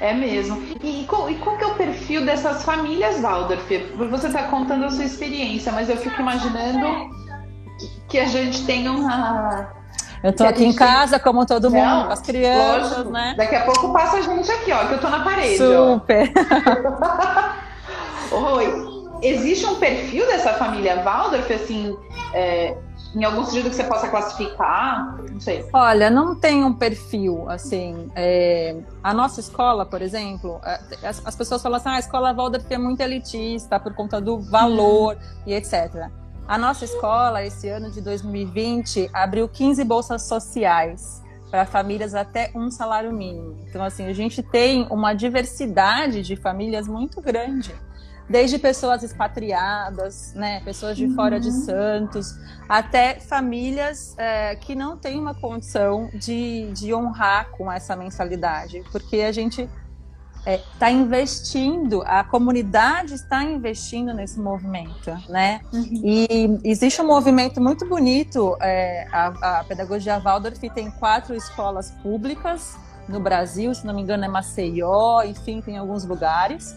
[0.00, 0.62] É mesmo.
[0.82, 3.68] E, qual, e qual que é o perfil dessas famílias Waldorf?
[4.10, 6.86] Você está contando a sua experiência, mas eu fico imaginando
[7.78, 9.68] que- que a gente tem uma.
[10.22, 13.10] Eu tô aqui em tem- casa, como todo mundo, Não, com as crianças, lógico.
[13.10, 13.34] né?
[13.36, 15.62] Daqui a pouco passa a gente aqui, ó, que eu tô na parede.
[15.62, 15.94] ó.
[15.94, 16.30] Super.
[18.32, 18.90] Oi.
[19.22, 21.94] Existe um perfil dessa família Waldorf, assim,
[22.32, 22.74] é,
[23.14, 25.16] em algum sentido que você possa classificar?
[25.30, 25.66] Não sei.
[25.72, 28.10] Olha, não tem um perfil, assim.
[28.14, 32.32] é, a nossa escola, por exemplo, é, as, as pessoas falam assim, ah, a escola
[32.32, 36.08] Waldorf é muito elitista por conta do valor e etc.
[36.46, 42.70] A nossa escola, esse ano de 2020, abriu 15 bolsas sociais para famílias até um
[42.70, 43.56] salário mínimo.
[43.68, 47.74] Então, assim, a gente tem uma diversidade de famílias muito grande.
[48.30, 52.38] Desde pessoas expatriadas, né, pessoas de fora de Santos,
[52.68, 59.22] até famílias é, que não têm uma condição de, de honrar com essa mensalidade, porque
[59.22, 59.68] a gente
[60.46, 65.60] está investindo, a comunidade está investindo nesse movimento, né?
[65.72, 72.78] E existe um movimento muito bonito, é, a, a pedagogia Waldorf tem quatro escolas públicas
[73.08, 76.74] no Brasil, se não me engano é Maceió, enfim, tem alguns lugares.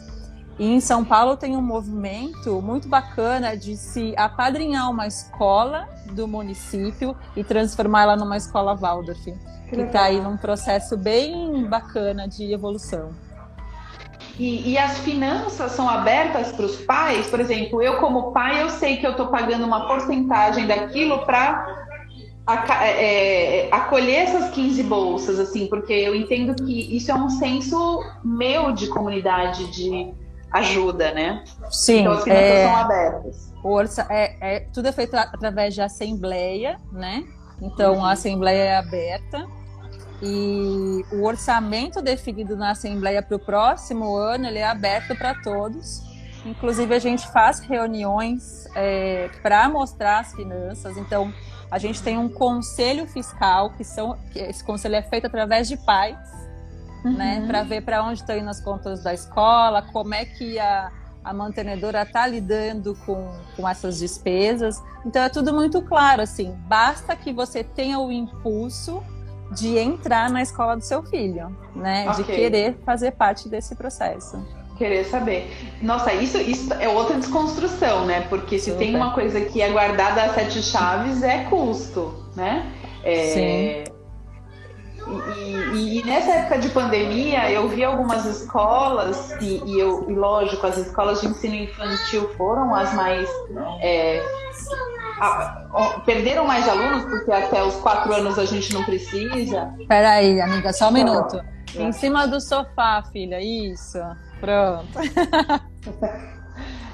[0.60, 6.28] E em São Paulo tem um movimento muito bacana de se apadrinhar uma escola do
[6.28, 9.34] município e transformá-la numa escola Waldorf.
[9.70, 13.10] Que está aí num processo bem bacana de evolução.
[14.38, 17.28] E, e as finanças são abertas para os pais?
[17.28, 21.84] Por exemplo, eu como pai, eu sei que eu estou pagando uma porcentagem daquilo para
[22.82, 28.72] é, acolher essas 15 bolsas, assim, porque eu entendo que isso é um senso meu
[28.72, 30.13] de comunidade de
[30.54, 31.44] ajuda, né?
[31.72, 33.54] Sim, Então as finanças é, são abertas.
[33.63, 37.24] o orça, é, é- tudo é feito através de assembleia, né?
[37.62, 39.46] Então a assembleia é aberta
[40.22, 46.02] e o orçamento definido na assembleia para o próximo ano ele é aberto para todos.
[46.46, 48.68] Inclusive a gente faz reuniões
[49.42, 50.98] para mostrar as finanças.
[50.98, 51.34] Então
[51.72, 56.18] a gente tem um conselho fiscal que são esse conselho é feito através de pais
[57.04, 60.92] né, para ver para onde estão indo as contas da escola, como é que a,
[61.24, 64.82] a mantenedora está lidando com, com essas despesas.
[65.06, 69.04] Então é tudo muito claro, assim, basta que você tenha o impulso
[69.52, 72.36] de entrar na escola do seu filho, né, de Ok.
[72.36, 74.44] querer fazer parte desse processo.
[74.78, 75.56] Querer saber.
[75.82, 78.22] Nossa, isso, isso é outra desconstrução, né?
[78.22, 78.80] Porque se Super.
[78.80, 82.74] tem uma coisa que é guardada a sete chaves, é custo, né?
[83.04, 83.84] É,
[85.08, 90.13] E, e- e nessa época de pandemia, eu vi algumas escolas, e, e eu, e
[90.13, 93.30] lógico, as escolas de ensino infantil foram as mais.
[93.82, 94.24] é,
[95.20, 99.74] a- ó, perderam mais alunos, porque até os quatro anos a gente não precisa.
[99.88, 101.42] Peraí, amiga, só um Tá minuto.
[101.76, 104.00] Em cima do sofá, filha, isso.
[104.39, 104.88] Pronto.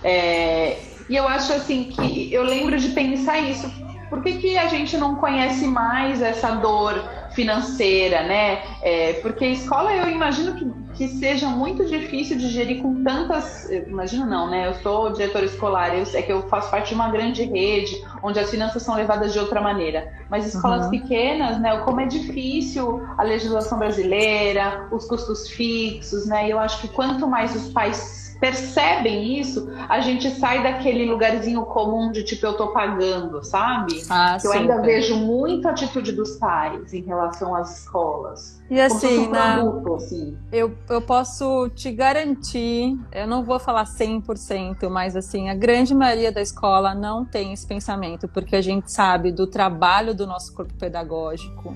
[0.04, 0.78] É,
[1.10, 3.69] e eu acho assim que eu lembro de pensar isso.
[4.10, 6.95] Por que, que a gente não conhece mais essa dor
[7.32, 8.63] financeira, né?
[8.82, 13.69] É, porque a escola eu imagino que, que seja muito difícil de gerir com tantas.
[13.88, 14.67] Imagino não, né?
[14.67, 18.39] Eu sou diretora escolar, eu, é que eu faço parte de uma grande rede onde
[18.39, 20.12] as finanças são levadas de outra maneira.
[20.30, 20.91] Mas escolas Uhum.
[20.91, 21.78] pequenas, né?
[21.80, 26.48] Como é difícil a legislação brasileira, os custos fixos, né?
[26.48, 31.63] E eu acho que quanto mais os pais percebem isso, a gente sai daquele lugarzinho
[31.65, 34.02] comum de tipo, eu tô pagando, sabe?
[34.10, 38.62] Ah, eu ainda vejo muita atitude dos pais em relação às escolas.
[38.69, 40.38] E assim, um produto, assim.
[40.52, 46.32] Eu, eu posso te garantir, eu não vou falar 100%, mas assim, a grande maioria
[46.32, 50.73] da escola não tem esse pensamento, porque a gente sabe do trabalho do nosso corpo
[50.75, 51.75] pedagógico.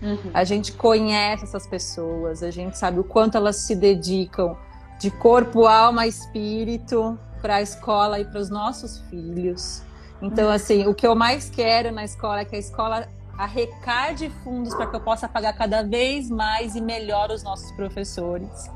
[0.00, 0.30] Uhum.
[0.32, 4.56] A gente conhece essas pessoas, a gente sabe o quanto elas se dedicam
[4.98, 9.82] de corpo, alma, espírito para a escola e para os nossos filhos.
[10.20, 10.52] Então, uhum.
[10.52, 14.86] assim, o que eu mais quero na escola é que a escola arrecade fundos para
[14.88, 18.68] que eu possa pagar cada vez mais e melhor os nossos professores.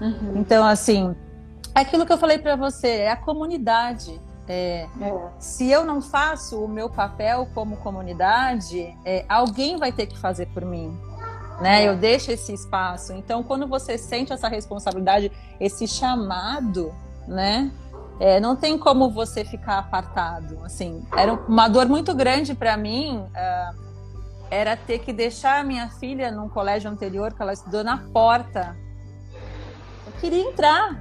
[0.00, 0.34] Uhum.
[0.36, 1.16] Então, assim,
[1.74, 4.20] é aquilo que eu falei para você, é a comunidade.
[4.46, 5.30] É, é.
[5.38, 10.46] Se eu não faço o meu papel como comunidade, é, alguém vai ter que fazer
[10.46, 10.98] por mim.
[11.60, 11.84] Né?
[11.84, 11.88] É.
[11.88, 13.12] Eu deixo esse espaço.
[13.12, 16.94] Então, quando você sente essa responsabilidade, esse chamado,
[17.28, 17.70] né?
[18.18, 20.58] É, não tem como você ficar apartado.
[20.64, 23.18] Assim, era uma dor muito grande para mim.
[23.18, 23.90] Uh,
[24.50, 28.76] era ter que deixar a minha filha num colégio anterior que ela estudou na porta.
[30.06, 30.92] Eu queria entrar,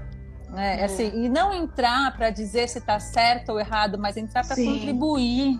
[0.49, 0.81] né?
[0.81, 0.85] É.
[0.85, 5.59] Assim, e não entrar para dizer se está certo ou errado, mas entrar para contribuir,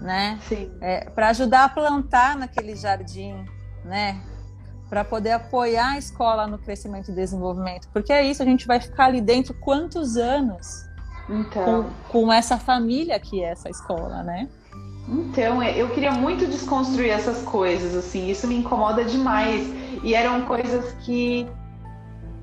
[0.00, 0.38] né?
[0.80, 3.44] É, para ajudar a plantar naquele jardim,
[3.84, 4.20] né?
[4.88, 8.80] Para poder apoiar a escola no crescimento e desenvolvimento, porque é isso, a gente vai
[8.80, 10.86] ficar ali dentro quantos anos
[11.28, 11.84] então.
[12.08, 14.48] com, com essa família que é essa escola, né?
[15.08, 19.66] Então, é, eu queria muito desconstruir essas coisas, assim, isso me incomoda demais.
[20.02, 21.46] E eram coisas que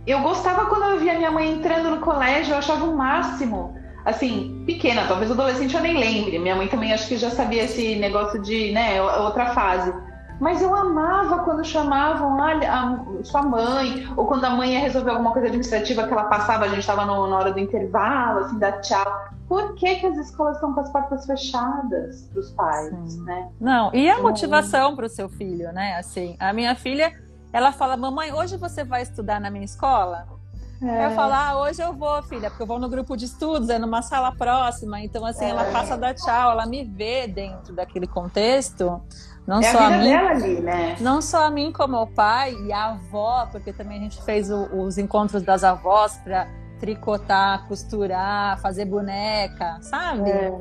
[0.05, 3.77] eu gostava quando eu via minha mãe entrando no colégio, eu achava o máximo.
[4.05, 6.39] Assim, pequena, talvez adolescente eu nem lembre.
[6.39, 9.93] Minha mãe também acho que já sabia esse negócio de, né, outra fase.
[10.39, 15.11] Mas eu amava quando chamavam a, a, sua mãe, ou quando a mãe ia resolver
[15.11, 18.79] alguma coisa administrativa que ela passava, a gente estava na hora do intervalo, assim, dar
[18.81, 19.29] tchau.
[19.47, 23.23] Por que, que as escolas estão com as portas fechadas para os pais, Sim.
[23.23, 23.49] né?
[23.59, 25.97] Não, e a então, motivação para o seu filho, né?
[25.97, 27.11] Assim, a minha filha,
[27.51, 30.39] ela fala, mamãe, hoje você vai estudar na minha escola?
[30.81, 31.07] É.
[31.07, 33.77] Eu falo, ah, hoje eu vou, filha, porque eu vou no grupo de estudos, é
[33.77, 35.01] numa sala próxima.
[35.01, 35.49] Então, assim, é.
[35.49, 39.01] ela passa a dar tchau, ela me vê dentro daquele contexto.
[39.49, 40.95] Não é só a, a mim, ali, né?
[40.99, 44.51] Não só a mim como o pai e a avó, porque também a gente fez
[44.51, 46.47] o, os encontros das avós para
[46.79, 50.29] tricotar, costurar, fazer boneca, sabe?
[50.29, 50.53] É,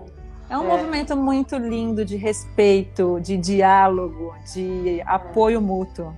[0.49, 0.69] é um é.
[0.69, 6.15] movimento muito lindo de respeito, de diálogo, de apoio mútuo.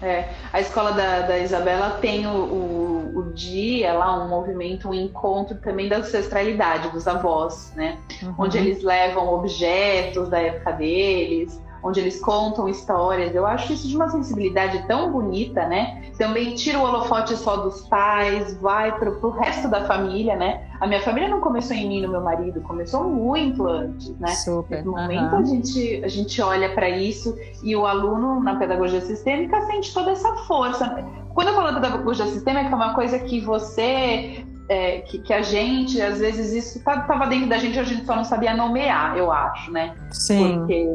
[0.00, 4.94] É, a escola da, da Isabela tem o, o, o, dia lá, um movimento, um
[4.94, 7.98] encontro também da ancestralidade dos avós, né?
[8.22, 8.34] Uhum.
[8.38, 13.34] Onde eles levam objetos da época deles, onde eles contam histórias.
[13.34, 16.02] Eu acho isso de uma sensibilidade tão bonita, né?
[16.18, 20.68] Também tira o holofote só dos pais, vai pro, pro resto da família, né?
[20.80, 24.28] A minha família não começou em mim no meu marido, começou muito antes, né?
[24.30, 24.84] Super.
[24.84, 25.38] No momento uhum.
[25.38, 30.10] a, gente, a gente olha para isso e o aluno na pedagogia sistêmica sente toda
[30.10, 31.04] essa força.
[31.34, 35.42] Quando eu falo da pedagogia sistêmica, é uma coisa que você é, que, que, a
[35.42, 39.16] gente, às vezes, isso estava tá, dentro da gente, a gente só não sabia nomear,
[39.16, 39.94] eu acho, né?
[40.10, 40.58] Sim.
[40.58, 40.88] Porque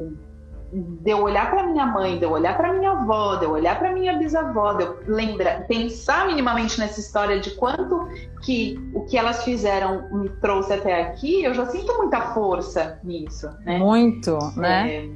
[0.72, 3.78] de eu olhar para minha mãe, de eu olhar para minha avó, de eu olhar
[3.78, 8.08] para minha bisavó, de eu lembrar, pensar minimamente nessa história de quanto
[8.42, 13.50] que o que elas fizeram me trouxe até aqui, eu já sinto muita força nisso,
[13.66, 13.78] né?
[13.78, 14.96] Muito, né?
[14.96, 15.10] É...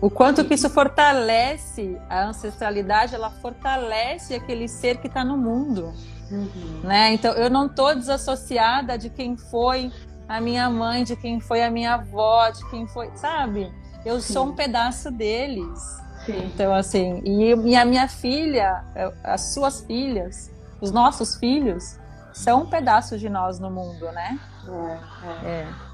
[0.00, 5.92] O quanto que isso fortalece a ancestralidade, ela fortalece aquele ser que está no mundo,
[6.30, 6.80] uhum.
[6.82, 7.14] né?
[7.14, 9.90] Então eu não estou desassociada de quem foi
[10.28, 13.72] a minha mãe, de quem foi a minha avó, de quem foi, sabe?
[14.06, 14.32] Eu Sim.
[14.32, 16.00] sou um pedaço deles.
[16.24, 16.44] Sim.
[16.46, 18.84] Então, assim, e, e a minha filha,
[19.24, 20.48] as suas filhas,
[20.80, 21.98] os nossos filhos,
[22.32, 24.38] são um pedaço de nós no mundo, né?
[24.68, 25.50] É, é.
[25.50, 25.86] é.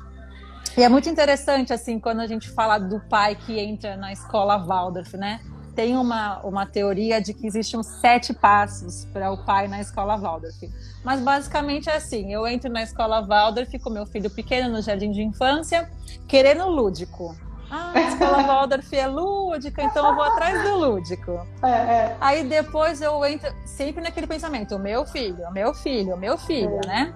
[0.76, 4.58] E é muito interessante, assim, quando a gente fala do pai que entra na escola
[4.58, 5.40] Waldorf, né?
[5.74, 10.70] Tem uma, uma teoria de que existem sete passos para o pai na escola Waldorf.
[11.02, 15.10] Mas basicamente é assim: eu entro na escola Waldorf com meu filho pequeno no jardim
[15.10, 15.90] de infância,
[16.28, 17.34] querendo lúdico.
[17.74, 21.40] Ah, a escola Waldorf é lúdica, então eu vou atrás do lúdico.
[21.62, 22.16] É, é.
[22.20, 26.86] Aí depois eu entro sempre naquele pensamento: meu filho, meu filho, meu filho, é.
[26.86, 27.14] né?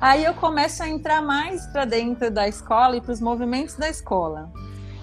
[0.00, 3.86] Aí eu começo a entrar mais para dentro da escola e para os movimentos da
[3.86, 4.50] escola.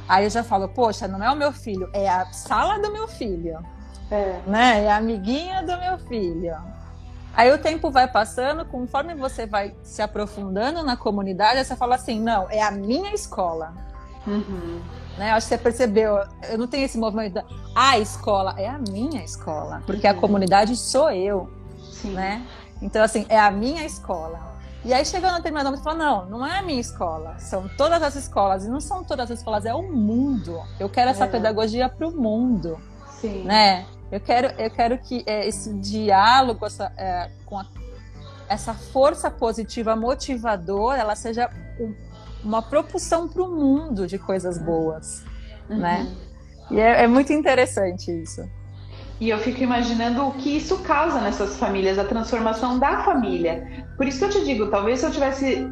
[0.09, 3.07] Aí eu já falo: poxa, não é o meu filho, é a sala do meu
[3.07, 3.63] filho.
[4.09, 4.39] É.
[4.47, 4.85] Né?
[4.85, 6.57] É a amiguinha do meu filho.
[7.35, 12.19] Aí o tempo vai passando, conforme você vai se aprofundando na comunidade, você fala assim:
[12.19, 13.91] não, é a minha escola.
[14.25, 14.81] Uhum.
[15.17, 15.31] Né?
[15.31, 16.17] Acho que você percebeu.
[16.49, 17.45] Eu não tenho esse movimento da
[17.75, 20.13] a escola, é a minha escola, porque uhum.
[20.13, 21.49] a comunidade sou eu,
[21.91, 22.11] Sim.
[22.11, 22.45] né?
[22.81, 24.51] Então assim é a minha escola.
[24.83, 27.67] E aí chegou no determinado momento e falou: não, não é a minha escola, são
[27.77, 28.65] todas as escolas.
[28.65, 30.59] E não são todas as escolas, é o mundo.
[30.79, 31.27] Eu quero essa é.
[31.27, 32.79] pedagogia para o mundo.
[33.19, 33.43] Sim.
[33.43, 33.85] Né?
[34.11, 37.65] Eu quero, eu quero que é, esse diálogo essa, é, com a,
[38.49, 41.49] essa força positiva motivadora, ela seja
[41.79, 41.95] um,
[42.43, 45.23] uma propulsão para o mundo de coisas boas,
[45.69, 45.77] uhum.
[45.77, 46.07] né?
[46.69, 48.41] E é, é muito interessante isso.
[49.19, 53.85] E eu fico imaginando o que isso causa nessas famílias, a transformação da família.
[53.95, 55.71] Por isso que eu te digo, talvez se eu tivesse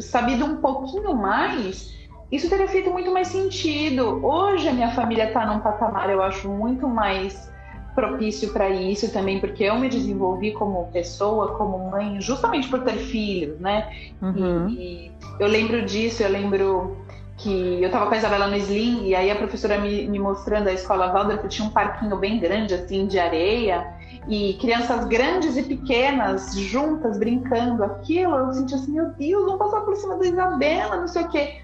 [0.00, 1.90] sabido um pouquinho mais,
[2.30, 4.24] isso teria feito muito mais sentido.
[4.24, 7.51] Hoje a minha família está num patamar, eu acho, muito mais
[7.94, 12.96] propício para isso também, porque eu me desenvolvi como pessoa, como mãe, justamente por ter
[12.96, 13.92] filhos, né?
[14.20, 14.68] Uhum.
[14.68, 16.96] E, e eu lembro disso, eu lembro
[17.38, 20.68] que eu estava com a Isabela no Sling e aí a professora me, me mostrando
[20.68, 23.86] a escola Waldorf tinha um parquinho bem grande assim de areia
[24.28, 29.80] e crianças grandes e pequenas juntas brincando aquilo eu senti assim meu Deus vamos passar
[29.80, 31.61] por cima da Isabela não sei o quê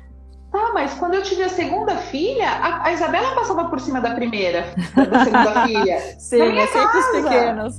[0.51, 4.15] tá mas quando eu tive a segunda filha a, a Isabela passava por cima da
[4.15, 7.77] primeira da segunda filha sim é sempre os pequenos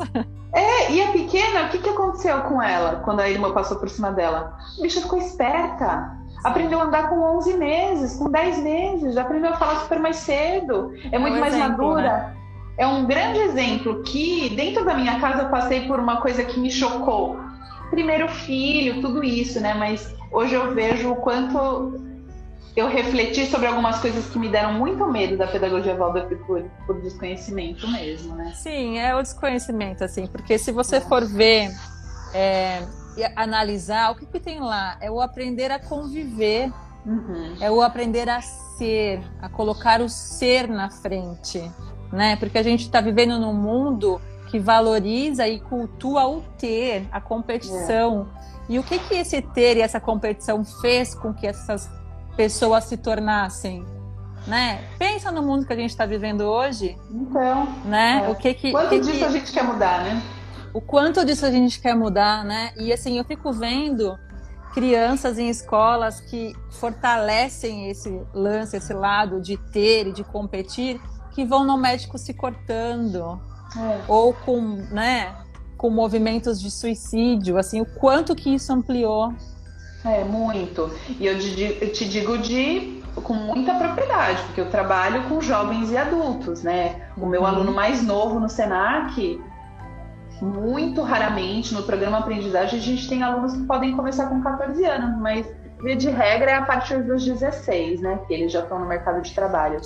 [0.51, 3.87] é, e a pequena, o que, que aconteceu com ela quando a irmã passou por
[3.87, 4.57] cima dela?
[4.79, 9.51] A bicha ficou esperta aprendeu a andar com 11 meses, com 10 meses, já aprendeu
[9.51, 12.01] a falar super mais cedo, é, é muito um mais exemplo, madura.
[12.01, 12.35] Né?
[12.77, 16.59] É um grande exemplo que dentro da minha casa eu passei por uma coisa que
[16.59, 17.37] me chocou.
[17.89, 19.73] Primeiro filho, tudo isso, né?
[19.73, 21.99] Mas hoje eu vejo o quanto
[22.75, 27.01] eu refleti sobre algumas coisas que me deram muito medo da pedagogia Waldorf por, por
[27.01, 28.53] desconhecimento mesmo, né?
[28.55, 31.69] Sim, é o desconhecimento, assim, porque se você for ver
[32.33, 32.81] é,
[33.35, 34.97] analisar, o que, que tem lá?
[35.01, 36.71] É o aprender a conviver,
[37.05, 37.55] uhum.
[37.59, 41.69] é o aprender a ser, a colocar o ser na frente,
[42.11, 42.35] né?
[42.37, 48.27] Porque a gente está vivendo num mundo que valoriza e cultua o ter, a competição.
[48.45, 48.49] É.
[48.73, 51.89] E o que que esse ter e essa competição fez com que essas
[52.39, 53.85] pessoas se tornassem?
[54.47, 54.81] Né?
[54.97, 56.97] Pensa no mundo que a gente está vivendo hoje.
[57.11, 58.23] Então, né?
[58.25, 58.29] É.
[58.29, 59.25] O que que, Quanto que disso que...
[59.25, 60.23] a gente quer mudar, né?
[60.73, 62.71] o quanto disso a gente quer mudar, né?
[62.77, 64.17] E assim, eu fico vendo
[64.73, 71.43] crianças em escolas que fortalecem esse lance, esse lado de ter e de competir, que
[71.43, 73.41] vão no médico se cortando,
[73.75, 74.01] é.
[74.07, 74.61] ou com,
[74.91, 75.35] né,
[75.75, 79.33] com movimentos de suicídio, assim, o quanto que isso ampliou.
[80.05, 80.89] É, muito.
[81.19, 86.63] E eu te digo de com muita propriedade, porque eu trabalho com jovens e adultos,
[86.63, 87.09] né?
[87.17, 87.47] O meu uhum.
[87.47, 89.41] aluno mais novo no Senac,
[90.41, 95.19] muito raramente no programa aprendizagem a gente tem alunos que podem começar com 14 anos,
[95.19, 95.45] mas
[95.81, 98.19] via de regra é a partir dos 16, né?
[98.27, 99.81] Que eles já estão no mercado de trabalho.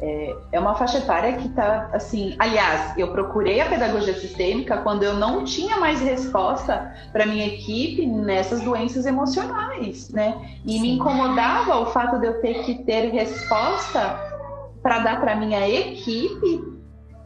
[0.00, 2.34] É, é uma faixa etária que está assim.
[2.38, 8.06] Aliás, eu procurei a pedagogia sistêmica quando eu não tinha mais resposta para minha equipe
[8.06, 10.34] nessas doenças emocionais, né?
[10.64, 14.18] E me incomodava o fato de eu ter que ter resposta
[14.82, 16.73] para dar para minha equipe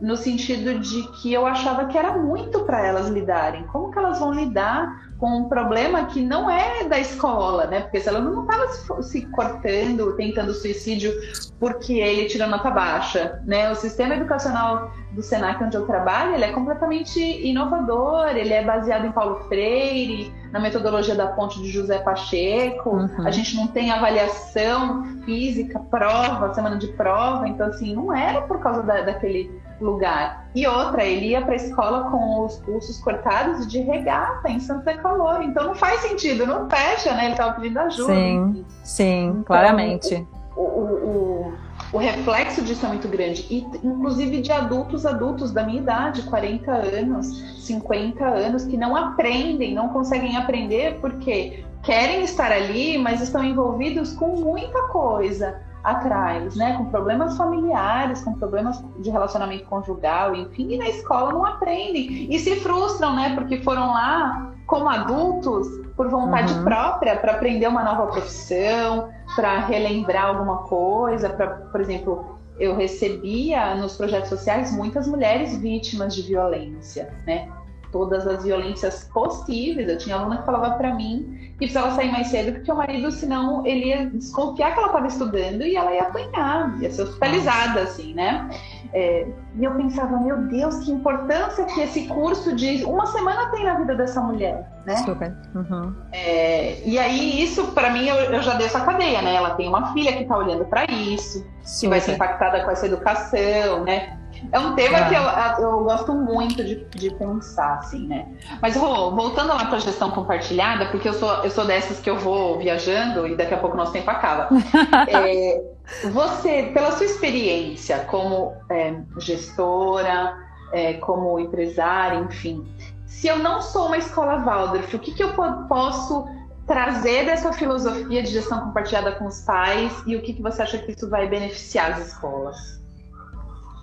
[0.00, 3.64] no sentido de que eu achava que era muito para elas lidarem.
[3.64, 7.80] Como que elas vão lidar com um problema que não é da escola, né?
[7.80, 11.12] Porque se ela não estava se, cortando, tentando suicídio
[11.58, 13.70] porque ele tirou nota baixa, né?
[13.72, 19.06] O sistema educacional do Senac onde eu trabalho, ele é completamente inovador, ele é baseado
[19.06, 22.90] em Paulo Freire, na metodologia da ponte de José Pacheco.
[22.90, 23.26] Uhum.
[23.26, 28.60] A gente não tem avaliação física, prova, semana de prova, então assim, não era por
[28.60, 29.50] causa da, daquele
[29.80, 30.48] lugar.
[30.54, 34.94] E outra, ele ia para a escola com os pulsos cortados de regata em Santa
[34.94, 35.42] Calor.
[35.42, 37.24] Então não faz sentido, não fecha, né?
[37.24, 38.12] Ele estava pedindo ajuda.
[38.12, 40.26] Sim, sim, então, claramente.
[40.56, 41.54] O, o, o,
[41.92, 43.46] o, reflexo disso é muito grande.
[43.48, 47.26] E, inclusive, de adultos, adultos da minha idade, 40 anos,
[47.64, 54.12] 50 anos, que não aprendem, não conseguem aprender porque querem estar ali, mas estão envolvidos
[54.12, 56.76] com muita coisa atrás, né?
[56.76, 62.38] Com problemas familiares, com problemas de relacionamento conjugal, enfim, e na escola não aprendem e
[62.38, 63.34] se frustram, né?
[63.34, 65.66] Porque foram lá como adultos
[65.96, 66.64] por vontade uhum.
[66.64, 73.74] própria para aprender uma nova profissão, para relembrar alguma coisa, para, por exemplo, eu recebia
[73.76, 77.48] nos projetos sociais muitas mulheres vítimas de violência, né?
[77.90, 79.88] Todas as violências possíveis.
[79.88, 83.10] Eu tinha aluna que falava para mim que precisava sair mais cedo porque o marido,
[83.10, 87.80] senão, ele ia desconfiar que ela estava estudando e ela ia apanhar, ia ser hospitalizada,
[87.80, 88.48] assim, né?
[88.92, 89.26] É,
[89.56, 93.74] e eu pensava, meu Deus, que importância que esse curso de uma semana tem na
[93.74, 94.96] vida dessa mulher, né?
[94.98, 95.36] Super.
[95.54, 95.94] Uhum.
[96.12, 99.34] É, e aí, isso, para mim, eu, eu, já dei essa cadeia, né?
[99.34, 101.80] Ela tem uma filha que está olhando para isso, Super.
[101.80, 104.17] que vai ser impactada com essa educação, né?
[104.52, 108.26] É um tema que eu, eu gosto muito de, de pensar, assim, né?
[108.60, 112.08] Mas, Rô, voltando lá para a gestão compartilhada, porque eu sou, eu sou dessas que
[112.08, 114.48] eu vou viajando e daqui a pouco nosso tempo acaba.
[115.08, 115.62] é,
[116.10, 120.36] você, pela sua experiência como é, gestora,
[120.72, 122.66] é, como empresária, enfim,
[123.06, 125.32] se eu não sou uma escola Waldorf, o que, que eu
[125.68, 126.28] posso
[126.66, 130.78] trazer dessa filosofia de gestão compartilhada com os pais e o que, que você acha
[130.78, 132.77] que isso vai beneficiar as escolas?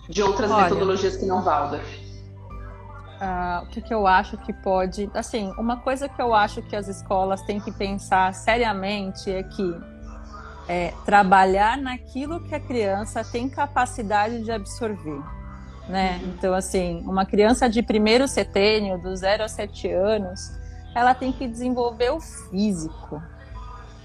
[0.09, 2.05] De outras Olha, metodologias que não Waldorf.
[3.15, 5.09] Uh, o que, que eu acho que pode.
[5.13, 9.75] Assim, uma coisa que eu acho que as escolas têm que pensar seriamente é que
[10.67, 15.21] é, trabalhar naquilo que a criança tem capacidade de absorver.
[15.87, 16.19] Né?
[16.21, 16.29] Uhum.
[16.29, 20.51] Então, assim, uma criança de primeiro setênio, do 0 a 7 anos,
[20.95, 23.21] ela tem que desenvolver o físico,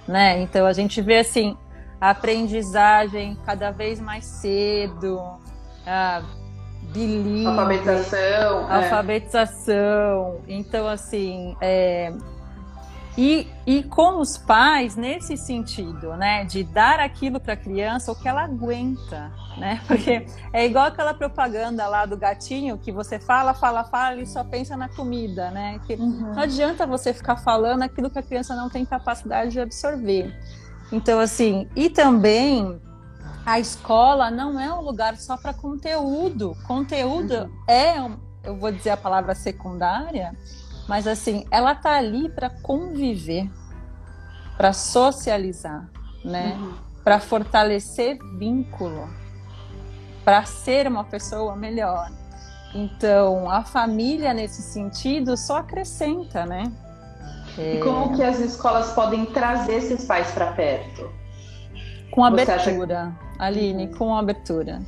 [0.08, 0.40] né?
[0.40, 1.56] Então a gente vê assim
[2.00, 5.39] a aprendizagem cada vez mais cedo,
[5.90, 6.22] a
[6.92, 8.84] bilíngue, alfabetização, é.
[8.84, 10.40] alfabetização.
[10.46, 10.52] É.
[10.52, 12.12] Então assim, é,
[13.18, 18.14] e, e com os pais nesse sentido, né, de dar aquilo para a criança o
[18.14, 19.80] que ela aguenta, né?
[19.86, 24.44] Porque é igual aquela propaganda lá do gatinho que você fala, fala, fala e só
[24.44, 25.80] pensa na comida, né?
[25.86, 26.34] Que uhum.
[26.34, 30.32] não adianta você ficar falando aquilo que a criança não tem capacidade de absorver.
[30.92, 32.80] Então assim, e também
[33.44, 36.56] a escola não é um lugar só para conteúdo.
[36.66, 37.50] Conteúdo uhum.
[37.66, 37.98] é,
[38.44, 40.36] eu vou dizer a palavra secundária,
[40.88, 43.50] mas assim, ela tá ali para conviver,
[44.56, 45.88] para socializar,
[46.24, 46.56] né?
[46.58, 46.74] Uhum.
[47.02, 49.08] Para fortalecer vínculo,
[50.24, 52.10] para ser uma pessoa melhor.
[52.74, 56.70] Então, a família nesse sentido só acrescenta, né?
[57.58, 61.19] E como que as escolas podem trazer esses pais para perto?
[62.10, 63.12] Com abertura, acha...
[63.38, 63.94] Aline, uhum.
[63.94, 64.80] com abertura.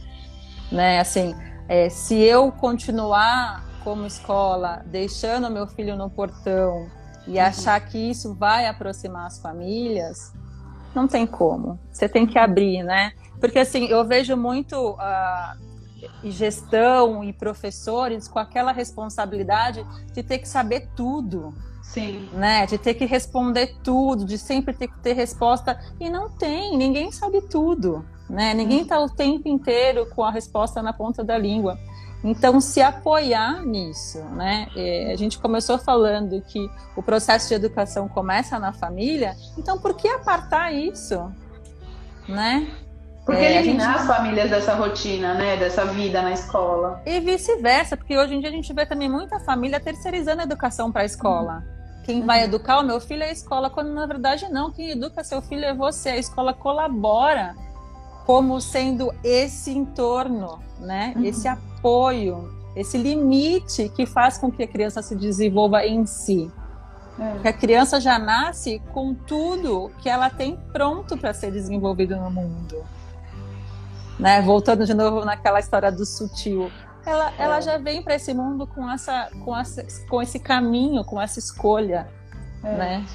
[0.71, 0.99] Né?
[0.99, 1.35] Assim,
[1.69, 6.89] é, se eu continuar como escola, deixando meu filho no portão
[7.27, 7.45] e uhum.
[7.45, 10.33] achar que isso vai aproximar as famílias,
[10.95, 11.79] não tem como.
[11.91, 13.13] Você tem que abrir, né?
[13.41, 15.72] Porque assim, eu vejo muito uh,
[16.25, 21.55] gestão e professores com aquela responsabilidade de ter que saber tudo.
[21.83, 22.29] Sim.
[22.33, 22.67] Né?
[22.67, 25.79] De ter que responder tudo, de sempre ter que ter resposta.
[26.01, 28.05] E não tem, ninguém sabe tudo.
[28.29, 28.55] Né?
[28.55, 31.79] Ninguém está o tempo inteiro com a resposta na ponta da língua.
[32.25, 34.69] Então, se apoiar nisso, né?
[34.77, 39.95] É, a gente começou falando que o processo de educação começa na família, então por
[39.95, 41.33] que apartar isso,
[42.29, 42.71] né?
[43.25, 44.01] Por que é, eliminar gente...
[44.01, 45.57] as famílias dessa rotina, né?
[45.57, 47.01] Dessa vida na escola?
[47.07, 50.91] E vice-versa, porque hoje em dia a gente vê também muita família terceirizando a educação
[50.91, 51.55] para a escola.
[51.55, 52.03] Uhum.
[52.05, 52.27] Quem uhum.
[52.27, 54.73] vai educar o meu filho é a escola, quando na verdade não.
[54.73, 56.11] Quem educa seu filho é você.
[56.11, 57.55] A escola colabora
[58.27, 61.13] como sendo esse entorno, né?
[61.17, 61.25] Uhum.
[61.25, 66.51] Esse apoio apoio, esse limite que faz com que a criança se desenvolva em si.
[67.19, 67.39] É.
[67.41, 72.31] Que a criança já nasce com tudo que ela tem pronto para ser desenvolvido no
[72.31, 72.83] mundo.
[74.19, 74.43] Né?
[74.43, 76.71] Voltando de novo naquela história do sutil.
[77.05, 77.43] Ela, é.
[77.43, 81.39] ela já vem para esse mundo com, essa, com, essa, com esse caminho, com essa
[81.39, 82.09] escolha.
[82.63, 82.77] É.
[82.77, 83.07] Né?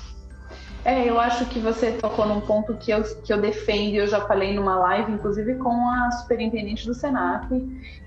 [0.88, 4.22] É, eu acho que você tocou num ponto que eu, que eu defendo, eu já
[4.26, 7.50] falei numa live, inclusive com a superintendente do Senap,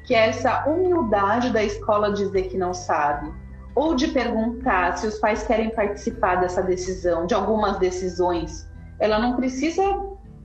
[0.07, 3.30] que é essa humildade da escola dizer que não sabe,
[3.74, 8.66] ou de perguntar se os pais querem participar dessa decisão, de algumas decisões.
[8.99, 9.82] Ela não precisa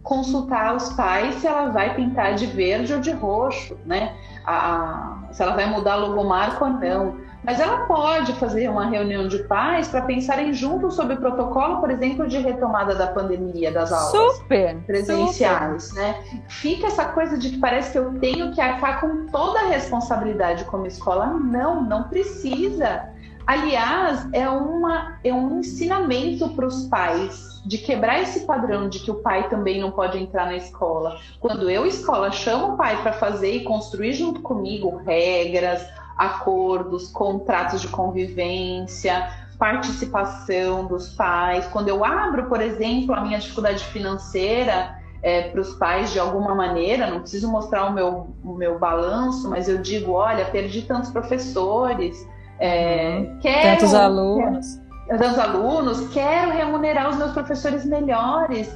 [0.06, 4.14] consultar os pais se ela vai pintar de verde ou de roxo, né?
[4.45, 7.18] A, a, se ela vai mudar a logomarca ou não.
[7.43, 11.91] Mas ela pode fazer uma reunião de pais para pensarem juntos sobre o protocolo, por
[11.91, 16.01] exemplo, de retomada da pandemia das aulas super, presenciais, super.
[16.01, 16.24] né?
[16.47, 20.66] Fica essa coisa de que parece que eu tenho que arcar com toda a responsabilidade
[20.66, 21.28] como escola.
[21.28, 23.14] Não, não precisa.
[23.46, 29.12] Aliás, é, uma, é um ensinamento para os pais de quebrar esse padrão de que
[29.12, 31.20] o pai também não pode entrar na escola.
[31.39, 35.86] Quando eu, escola, chamo o pai para fazer e construir junto comigo regras,
[36.18, 39.30] acordos, contratos de convivência,
[39.60, 41.68] participação dos pais.
[41.68, 46.54] Quando eu abro, por exemplo, a minha dificuldade financeira é, para os pais de alguma
[46.54, 51.10] maneira, não preciso mostrar o meu, o meu balanço, mas eu digo: olha, perdi tantos
[51.10, 52.28] professores,
[52.60, 53.39] é, uhum.
[53.41, 53.80] quero.
[53.80, 54.82] Tantos alunos.
[55.06, 58.76] Quero, tantos alunos, quero remunerar os meus professores melhores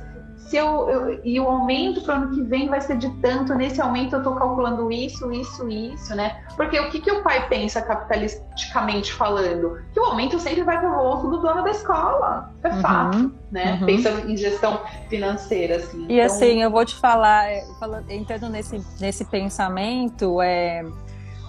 [0.49, 3.53] se eu, eu, e o aumento para o ano que vem vai ser de tanto,
[3.53, 6.43] nesse aumento eu estou calculando isso, isso, isso, né?
[6.55, 9.79] Porque o que, que o pai pensa capitalisticamente falando?
[9.93, 12.51] Que o aumento sempre vai para o bolso do dono da escola.
[12.63, 13.77] É uhum, fato, né?
[13.79, 13.85] Uhum.
[13.85, 16.07] Pensa em gestão financeira, assim.
[16.09, 16.25] E então...
[16.25, 20.83] assim, eu vou te falar, é, falando, entrando nesse, nesse pensamento, é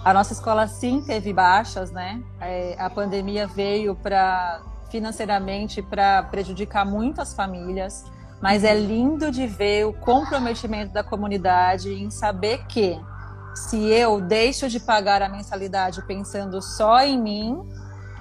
[0.03, 2.21] a nossa escola sim teve baixas, né?
[2.39, 8.03] É, a pandemia veio para financeiramente para prejudicar muitas famílias,
[8.41, 12.99] mas é lindo de ver o comprometimento da comunidade em saber que
[13.55, 17.51] se eu deixo de pagar a mensalidade pensando só em mim,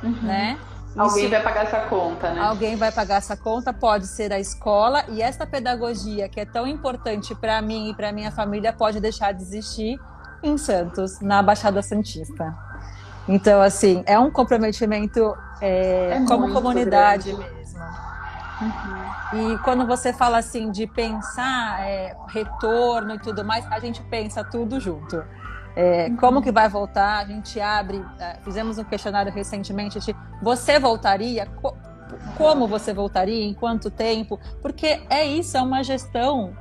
[0.03, 0.23] uhum.
[0.23, 0.59] né?
[0.97, 2.41] Alguém vai pagar essa conta, né?
[2.41, 6.67] Alguém vai pagar essa conta, pode ser a escola, e essa pedagogia que é tão
[6.67, 9.99] importante para mim e para minha família pode deixar de existir
[10.43, 12.55] em Santos, na Baixada Santista.
[13.29, 17.55] Então, assim, é um comprometimento é, é como comunidade grande.
[17.55, 17.81] mesmo.
[18.61, 19.53] Uhum.
[19.55, 24.45] E quando você fala assim de pensar é, retorno e tudo mais, a gente pensa
[24.45, 25.23] tudo junto.
[25.77, 26.17] É, uhum.
[26.17, 27.19] Como que vai voltar?
[27.19, 31.47] A gente abre, é, fizemos um questionário recentemente de você voltaria?
[31.47, 31.77] Co
[32.37, 33.45] como você voltaria?
[33.45, 34.39] Em quanto tempo?
[34.61, 36.53] Porque é isso, é uma gestão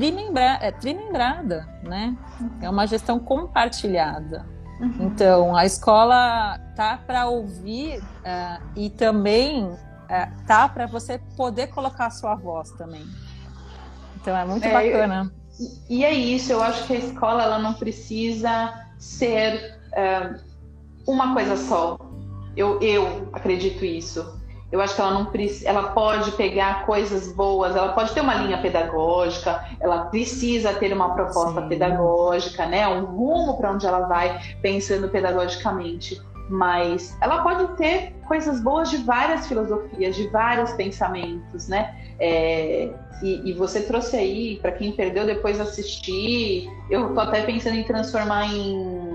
[0.00, 2.16] trimembra é, trimembrada, né?
[2.62, 4.46] É uma gestão compartilhada.
[4.80, 4.96] Uhum.
[5.00, 9.76] Então, a escola tá para ouvir uh, e também uh,
[10.46, 13.04] tá para você poder colocar a sua voz também.
[14.16, 15.30] Então, é muito é, bacana.
[15.88, 20.40] E, e é isso, eu acho que a escola ela não precisa ser uh,
[21.06, 21.98] uma coisa só.
[22.56, 24.39] Eu, eu acredito isso.
[24.72, 25.30] Eu acho que ela não
[25.64, 31.12] ela pode pegar coisas boas, ela pode ter uma linha pedagógica, ela precisa ter uma
[31.12, 31.68] proposta Sim.
[31.68, 32.86] pedagógica, né?
[32.86, 36.20] Um rumo para onde ela vai pensando pedagogicamente.
[36.48, 41.94] Mas ela pode ter coisas boas de várias filosofias, de vários pensamentos, né?
[42.18, 42.90] É,
[43.22, 47.84] e, e, você trouxe aí, para quem perdeu depois assistir, eu tô até pensando em
[47.84, 49.14] transformar em,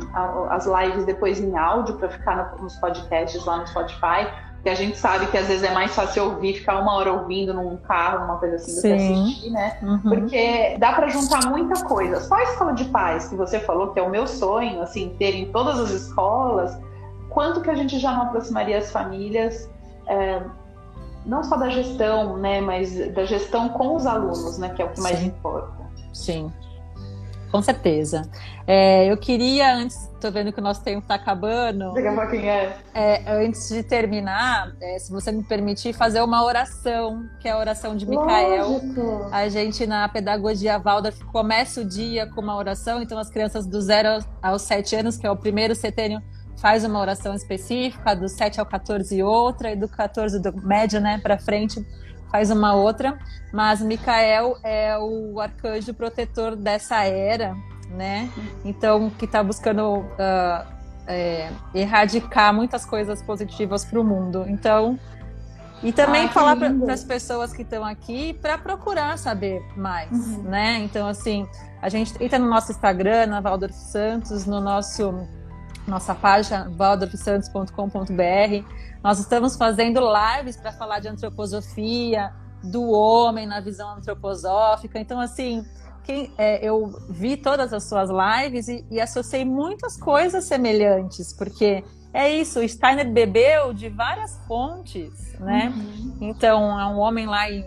[0.50, 4.28] as lives depois em áudio para ficar nos podcasts lá no Spotify,
[4.66, 7.54] que a gente sabe que às vezes é mais fácil ouvir, ficar uma hora ouvindo
[7.54, 9.78] num carro, numa coisa assim, do que assistir, né?
[9.84, 10.00] Uhum.
[10.00, 12.20] Porque dá para juntar muita coisa.
[12.22, 15.36] Só a escola de paz, que você falou que é o meu sonho, assim, ter
[15.36, 16.76] em todas as escolas,
[17.30, 19.70] quanto que a gente já não aproximaria as famílias,
[20.08, 20.42] é,
[21.28, 24.90] não só da gestão, né, mas da gestão com os alunos, né, que é o
[24.90, 25.28] que mais Sim.
[25.28, 25.86] importa.
[26.12, 26.52] Sim.
[27.56, 28.30] Com certeza.
[28.68, 31.94] É, eu queria, antes, estou vendo que o nosso tempo está acabando.
[31.94, 32.78] Daqui a pouquinho é.
[32.94, 33.46] é.
[33.46, 37.96] Antes de terminar, é, se você me permitir, fazer uma oração, que é a oração
[37.96, 38.68] de Micael.
[38.68, 39.30] Lógico.
[39.32, 43.80] A gente, na pedagogia Waldorf, começa o dia com uma oração, então as crianças do
[43.80, 46.22] zero aos sete anos, que é o primeiro setênio,
[46.58, 51.20] faz uma oração específica, do 7 ao 14 outra, e do 14 do médio, né,
[51.22, 51.86] para frente,
[52.36, 53.18] faz uma outra,
[53.54, 57.56] mas Micael é o arcanjo protetor dessa era,
[57.90, 58.30] né?
[58.66, 60.66] Então, que está buscando uh,
[61.08, 64.44] é, erradicar muitas coisas positivas para o mundo.
[64.50, 65.00] Então,
[65.82, 70.44] e também ah, falar para as pessoas que estão aqui para procurar saber mais, uhum.
[70.44, 70.80] né?
[70.80, 71.48] Então, assim,
[71.82, 75.26] a gente entra no nosso Instagram, na Valdorf Santos, no nosso
[75.88, 78.66] nossa página valdorfsantos.com.br
[79.06, 82.34] nós estamos fazendo lives para falar de antroposofia,
[82.64, 85.00] do homem na visão antroposófica.
[85.00, 85.64] Então, assim,
[86.04, 91.84] quem, é, eu vi todas as suas lives e, e, associei muitas coisas semelhantes, porque
[92.12, 95.72] é isso, o Steiner bebeu de várias fontes, né?
[95.76, 96.18] Uhum.
[96.22, 97.64] Então, é um homem lá em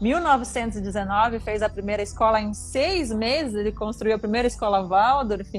[0.00, 5.52] 1919, fez a primeira escola em seis meses, ele construiu a primeira escola Waldorf,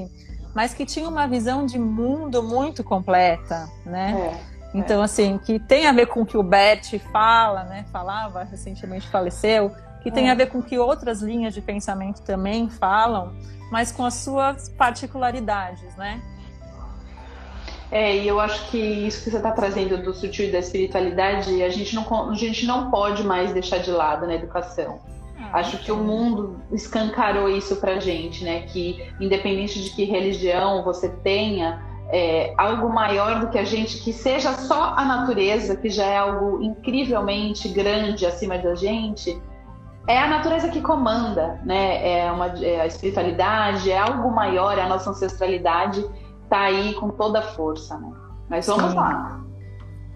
[0.52, 4.40] mas que tinha uma visão de mundo muito completa, né?
[4.50, 4.53] É.
[4.74, 7.84] Então, assim, que tem a ver com o que o Bert fala, né?
[7.92, 9.70] Falava, recentemente faleceu,
[10.02, 10.32] que tem é.
[10.32, 13.32] a ver com o que outras linhas de pensamento também falam,
[13.70, 16.20] mas com as suas particularidades, né?
[17.90, 21.62] É, e eu acho que isso que você está trazendo do sutil e da espiritualidade,
[21.62, 24.98] a gente não, a gente não pode mais deixar de lado na educação.
[25.38, 28.62] Ah, acho que o mundo escancarou isso pra gente, né?
[28.62, 31.80] Que independente de que religião você tenha,
[32.14, 36.16] é, algo maior do que a gente, que seja só a natureza, que já é
[36.16, 39.36] algo incrivelmente grande acima da gente,
[40.06, 42.20] é a natureza que comanda, né?
[42.20, 46.04] É, uma, é a espiritualidade, é algo maior, é a nossa ancestralidade
[46.48, 48.12] tá aí com toda a força, né?
[48.48, 48.96] Mas vamos Sim.
[48.96, 49.40] lá.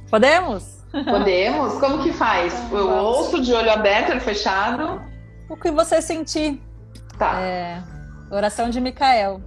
[0.09, 0.85] Podemos?
[0.93, 1.81] Podemos?
[1.81, 2.55] Como que faz?
[2.67, 5.03] Então, Eu ouço de olho aberto, olho fechado.
[5.49, 6.63] O que você sentir.
[7.19, 7.41] Tá.
[7.41, 7.83] É,
[8.31, 9.41] oração de Micael.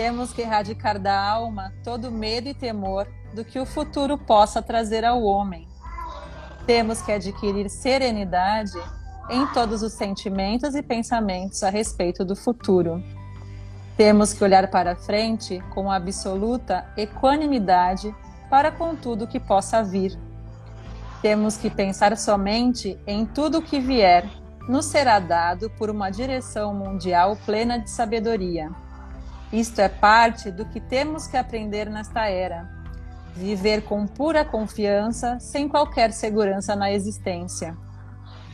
[0.00, 5.04] Temos que erradicar da alma todo medo e temor do que o futuro possa trazer
[5.04, 5.68] ao homem.
[6.64, 8.78] Temos que adquirir serenidade
[9.28, 13.04] em todos os sentimentos e pensamentos a respeito do futuro.
[13.94, 18.10] Temos que olhar para frente com absoluta equanimidade
[18.48, 20.18] para com tudo que possa vir.
[21.20, 24.26] Temos que pensar somente em tudo o que vier,
[24.66, 28.70] nos será dado por uma direção mundial plena de sabedoria
[29.52, 32.68] Isto é parte do que temos que aprender nesta era.
[33.34, 37.76] Viver com pura confiança, sem qualquer segurança na existência.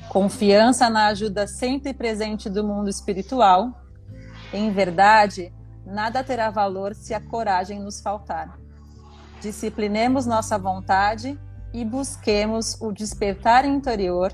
[0.08, 3.82] Confiança na ajuda sempre presente do mundo espiritual.
[4.52, 5.52] Em verdade,
[5.84, 8.58] nada terá valor se a coragem nos faltar.
[9.40, 11.38] Disciplinemos nossa vontade
[11.74, 14.32] e busquemos o despertar interior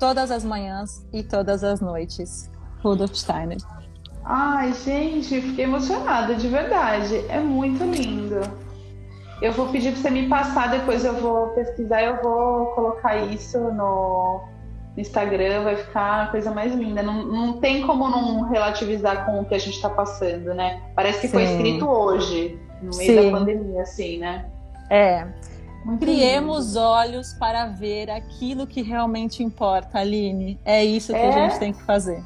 [0.00, 2.50] todas as manhãs e todas as noites.
[2.82, 3.58] Rudolf Steiner.
[4.24, 7.24] Ai, gente, fiquei emocionada, de verdade.
[7.28, 8.40] É muito lindo.
[9.40, 13.58] Eu vou pedir para você me passar, depois eu vou pesquisar, eu vou colocar isso
[13.58, 14.40] no
[14.96, 17.02] Instagram, vai ficar a coisa mais linda.
[17.02, 20.80] Não, não tem como não relativizar com o que a gente está passando, né?
[20.94, 21.32] Parece que Sim.
[21.32, 23.30] foi escrito hoje, no meio Sim.
[23.30, 24.46] da pandemia, assim, né?
[24.88, 25.26] É.
[25.84, 26.80] Muito Criemos lindo.
[26.80, 30.60] olhos para ver aquilo que realmente importa, Aline.
[30.64, 31.28] É isso que é.
[31.28, 32.22] a gente tem que fazer.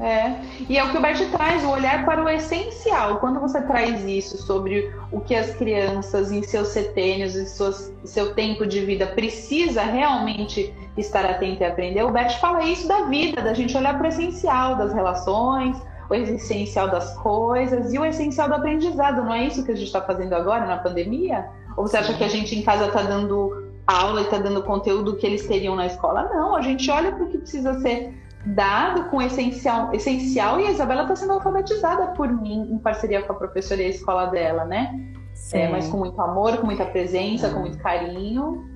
[0.00, 0.34] É,
[0.66, 3.18] e é o que o Bert traz, o olhar para o essencial.
[3.18, 8.34] Quando você traz isso sobre o que as crianças em seus setênios, em suas, seu
[8.34, 13.42] tempo de vida, precisa realmente estar atento e aprender, o Bert fala isso da vida,
[13.42, 15.76] da gente olhar para o essencial das relações,
[16.08, 19.22] o essencial das coisas e o essencial do aprendizado.
[19.22, 21.46] Não é isso que a gente está fazendo agora na pandemia?
[21.76, 25.16] Ou você acha que a gente em casa está dando aula e está dando conteúdo
[25.16, 26.22] que eles teriam na escola?
[26.32, 30.70] Não, a gente olha para o que precisa ser dado com essencial, essencial e a
[30.70, 34.64] Isabela está sendo alfabetizada por mim em parceria com a professora e a escola dela,
[34.64, 34.98] né?
[35.52, 38.68] É, mas com muito amor, com muita presença, com muito carinho.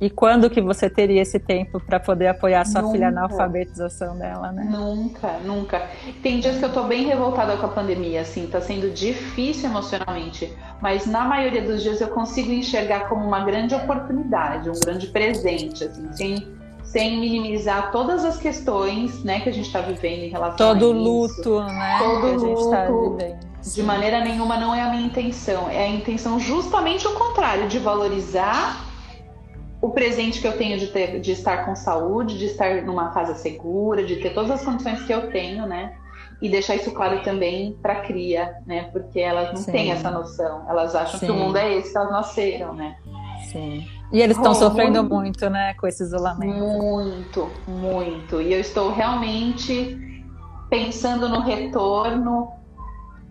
[0.00, 2.92] E quando que você teria esse tempo para poder apoiar sua nunca.
[2.92, 4.64] filha na alfabetização dela, né?
[4.64, 5.88] Nunca, nunca.
[6.22, 10.52] Tem dias que eu tô bem revoltada com a pandemia, assim, tá sendo difícil emocionalmente,
[10.82, 15.84] mas na maioria dos dias eu consigo enxergar como uma grande oportunidade, um grande presente,
[15.84, 20.56] assim, sem sem minimizar todas as questões né, que a gente está vivendo em relação
[20.56, 21.04] Todo a isso.
[21.04, 21.98] luto, né?
[21.98, 22.70] Todo que gente luto.
[22.70, 23.54] Tá vivendo.
[23.74, 25.68] De maneira nenhuma não é a minha intenção.
[25.70, 28.84] É a intenção justamente o contrário, de valorizar
[29.80, 33.34] o presente que eu tenho de, ter, de estar com saúde, de estar numa casa
[33.34, 35.94] segura, de ter todas as condições que eu tenho, né?
[36.40, 38.88] E deixar isso claro também para a cria, né?
[38.92, 39.72] Porque elas não Sim.
[39.72, 40.64] têm essa noção.
[40.68, 41.26] Elas acham Sim.
[41.26, 42.96] que o mundo é esse que elas nasceram, né?
[43.50, 43.86] Sim.
[44.12, 46.64] E eles estão oh, sofrendo muito, muito, né, com esse isolamento.
[46.64, 48.40] Muito, muito.
[48.40, 49.98] E eu estou realmente
[50.70, 52.52] pensando no retorno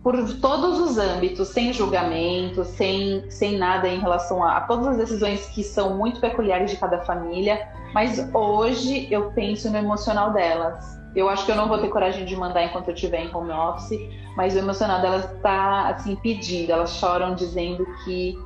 [0.04, 4.98] por todos os âmbitos, sem julgamento, sem, sem nada em relação a, a, todas as
[4.98, 7.70] decisões que são muito peculiares de cada família.
[7.94, 11.02] Mas hoje eu penso no emocional delas.
[11.16, 13.52] Eu acho que eu não vou ter coragem de mandar enquanto eu estiver em home
[13.52, 13.98] office,
[14.36, 16.72] mas o emocional delas está assim pedindo.
[16.72, 18.38] Elas choram dizendo que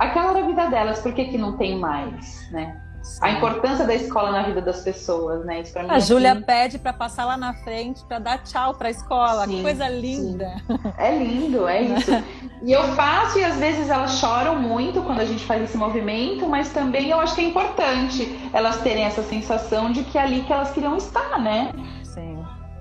[0.00, 2.80] aquela era a vida delas, por que, que não tem mais, né?
[3.02, 3.18] Sim.
[3.22, 5.60] A importância da escola na vida das pessoas, né?
[5.60, 6.42] Isso pra mim, a Júlia assim...
[6.42, 9.46] pede para passar lá na frente para dar tchau para a escola.
[9.46, 10.54] Sim, que coisa linda.
[10.66, 10.78] Sim.
[10.98, 12.10] É lindo, é isso.
[12.62, 16.46] e eu faço e às vezes elas choram muito quando a gente faz esse movimento,
[16.46, 20.42] mas também eu acho que é importante elas terem essa sensação de que é ali
[20.42, 21.72] que elas queriam estar, né?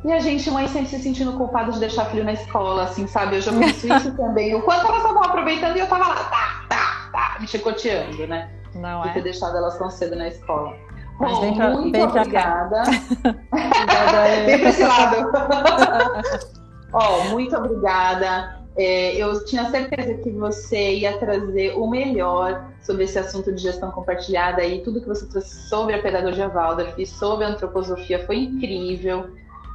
[0.03, 3.35] E a gente, mãe, sempre se sentindo culpada de deixar filho na escola, assim, sabe?
[3.35, 4.55] Eu já penso isso também.
[4.55, 8.49] O quanto elas estavam aproveitando e eu tava lá, tá, tá, tá, me chicoteando, né?
[8.75, 9.13] Não de é?
[9.13, 10.73] ter deixado elas tão cedo na escola.
[11.19, 12.83] Mas Bom, vem pra, muito vem obrigada.
[14.45, 15.31] vem pra esse lado.
[16.93, 18.57] Ó, muito obrigada.
[18.77, 23.91] É, eu tinha certeza que você ia trazer o melhor sobre esse assunto de gestão
[23.91, 28.37] compartilhada e tudo que você trouxe sobre a pedagogia Waldorf e sobre a antroposofia foi
[28.37, 29.29] incrível.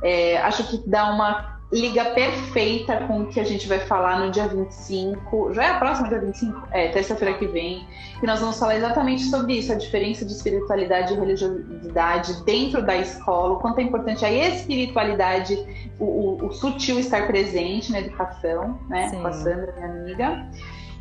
[0.04, 4.30] É, acho que dá uma liga perfeita com o que a gente vai falar no
[4.30, 5.54] dia 25.
[5.54, 6.68] Já é a próxima dia 25?
[6.70, 7.86] É, terça-feira que vem.
[8.20, 12.96] Que nós vamos falar exatamente sobre isso, a diferença de espiritualidade e religiosidade dentro da
[12.96, 15.58] escola, o quanto é importante a espiritualidade,
[15.98, 19.08] o, o, o sutil estar presente na educação, né?
[19.08, 19.20] Sim.
[19.20, 20.46] Com a Sandra, minha amiga.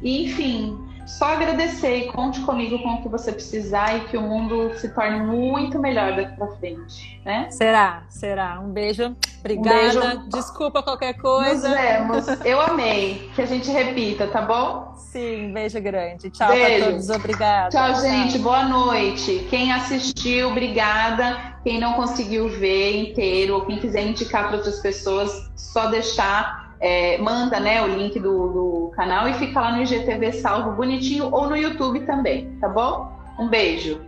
[0.01, 4.21] E, enfim, só agradecer e conte comigo com o que você precisar e que o
[4.21, 7.49] mundo se torne muito melhor daqui para frente, né?
[7.51, 8.59] Será, será.
[8.59, 9.15] Um beijo.
[9.39, 9.75] Obrigada.
[9.75, 10.29] Um beijo.
[10.29, 11.69] Desculpa qualquer coisa.
[11.69, 12.45] Nos vemos.
[12.45, 13.29] Eu amei.
[13.35, 14.93] Que a gente repita, tá bom?
[14.97, 16.29] Sim, beijo grande.
[16.29, 17.09] Tchau para todos.
[17.09, 17.69] Obrigada.
[17.69, 18.39] Tchau, gente.
[18.39, 19.45] Boa noite.
[19.49, 21.53] Quem assistiu, obrigada.
[21.63, 27.17] Quem não conseguiu ver inteiro ou quem quiser indicar para outras pessoas, só deixar é,
[27.17, 31.47] manda né, o link do, do, canal e fica lá no IGTV salvo bonitinho ou
[31.47, 33.09] no YouTube também, tá bom?
[33.39, 34.01] Um beijo.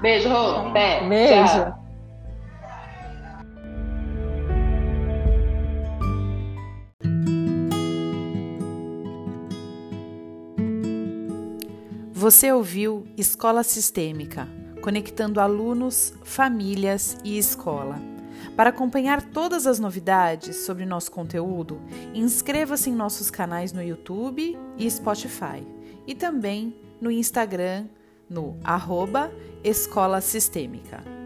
[0.00, 0.70] Beijo, Rô.
[0.72, 1.46] Beijo.
[1.46, 1.80] Tchau.
[12.12, 14.48] Você ouviu Escola Sistêmica,
[14.82, 18.09] conectando alunos, famílias e escola.
[18.56, 21.80] Para acompanhar todas as novidades sobre nosso conteúdo,
[22.14, 25.66] inscreva-se em nossos canais no YouTube e Spotify
[26.06, 27.86] e também no Instagram
[28.28, 29.32] no arroba
[29.64, 31.19] Escola Sistêmica.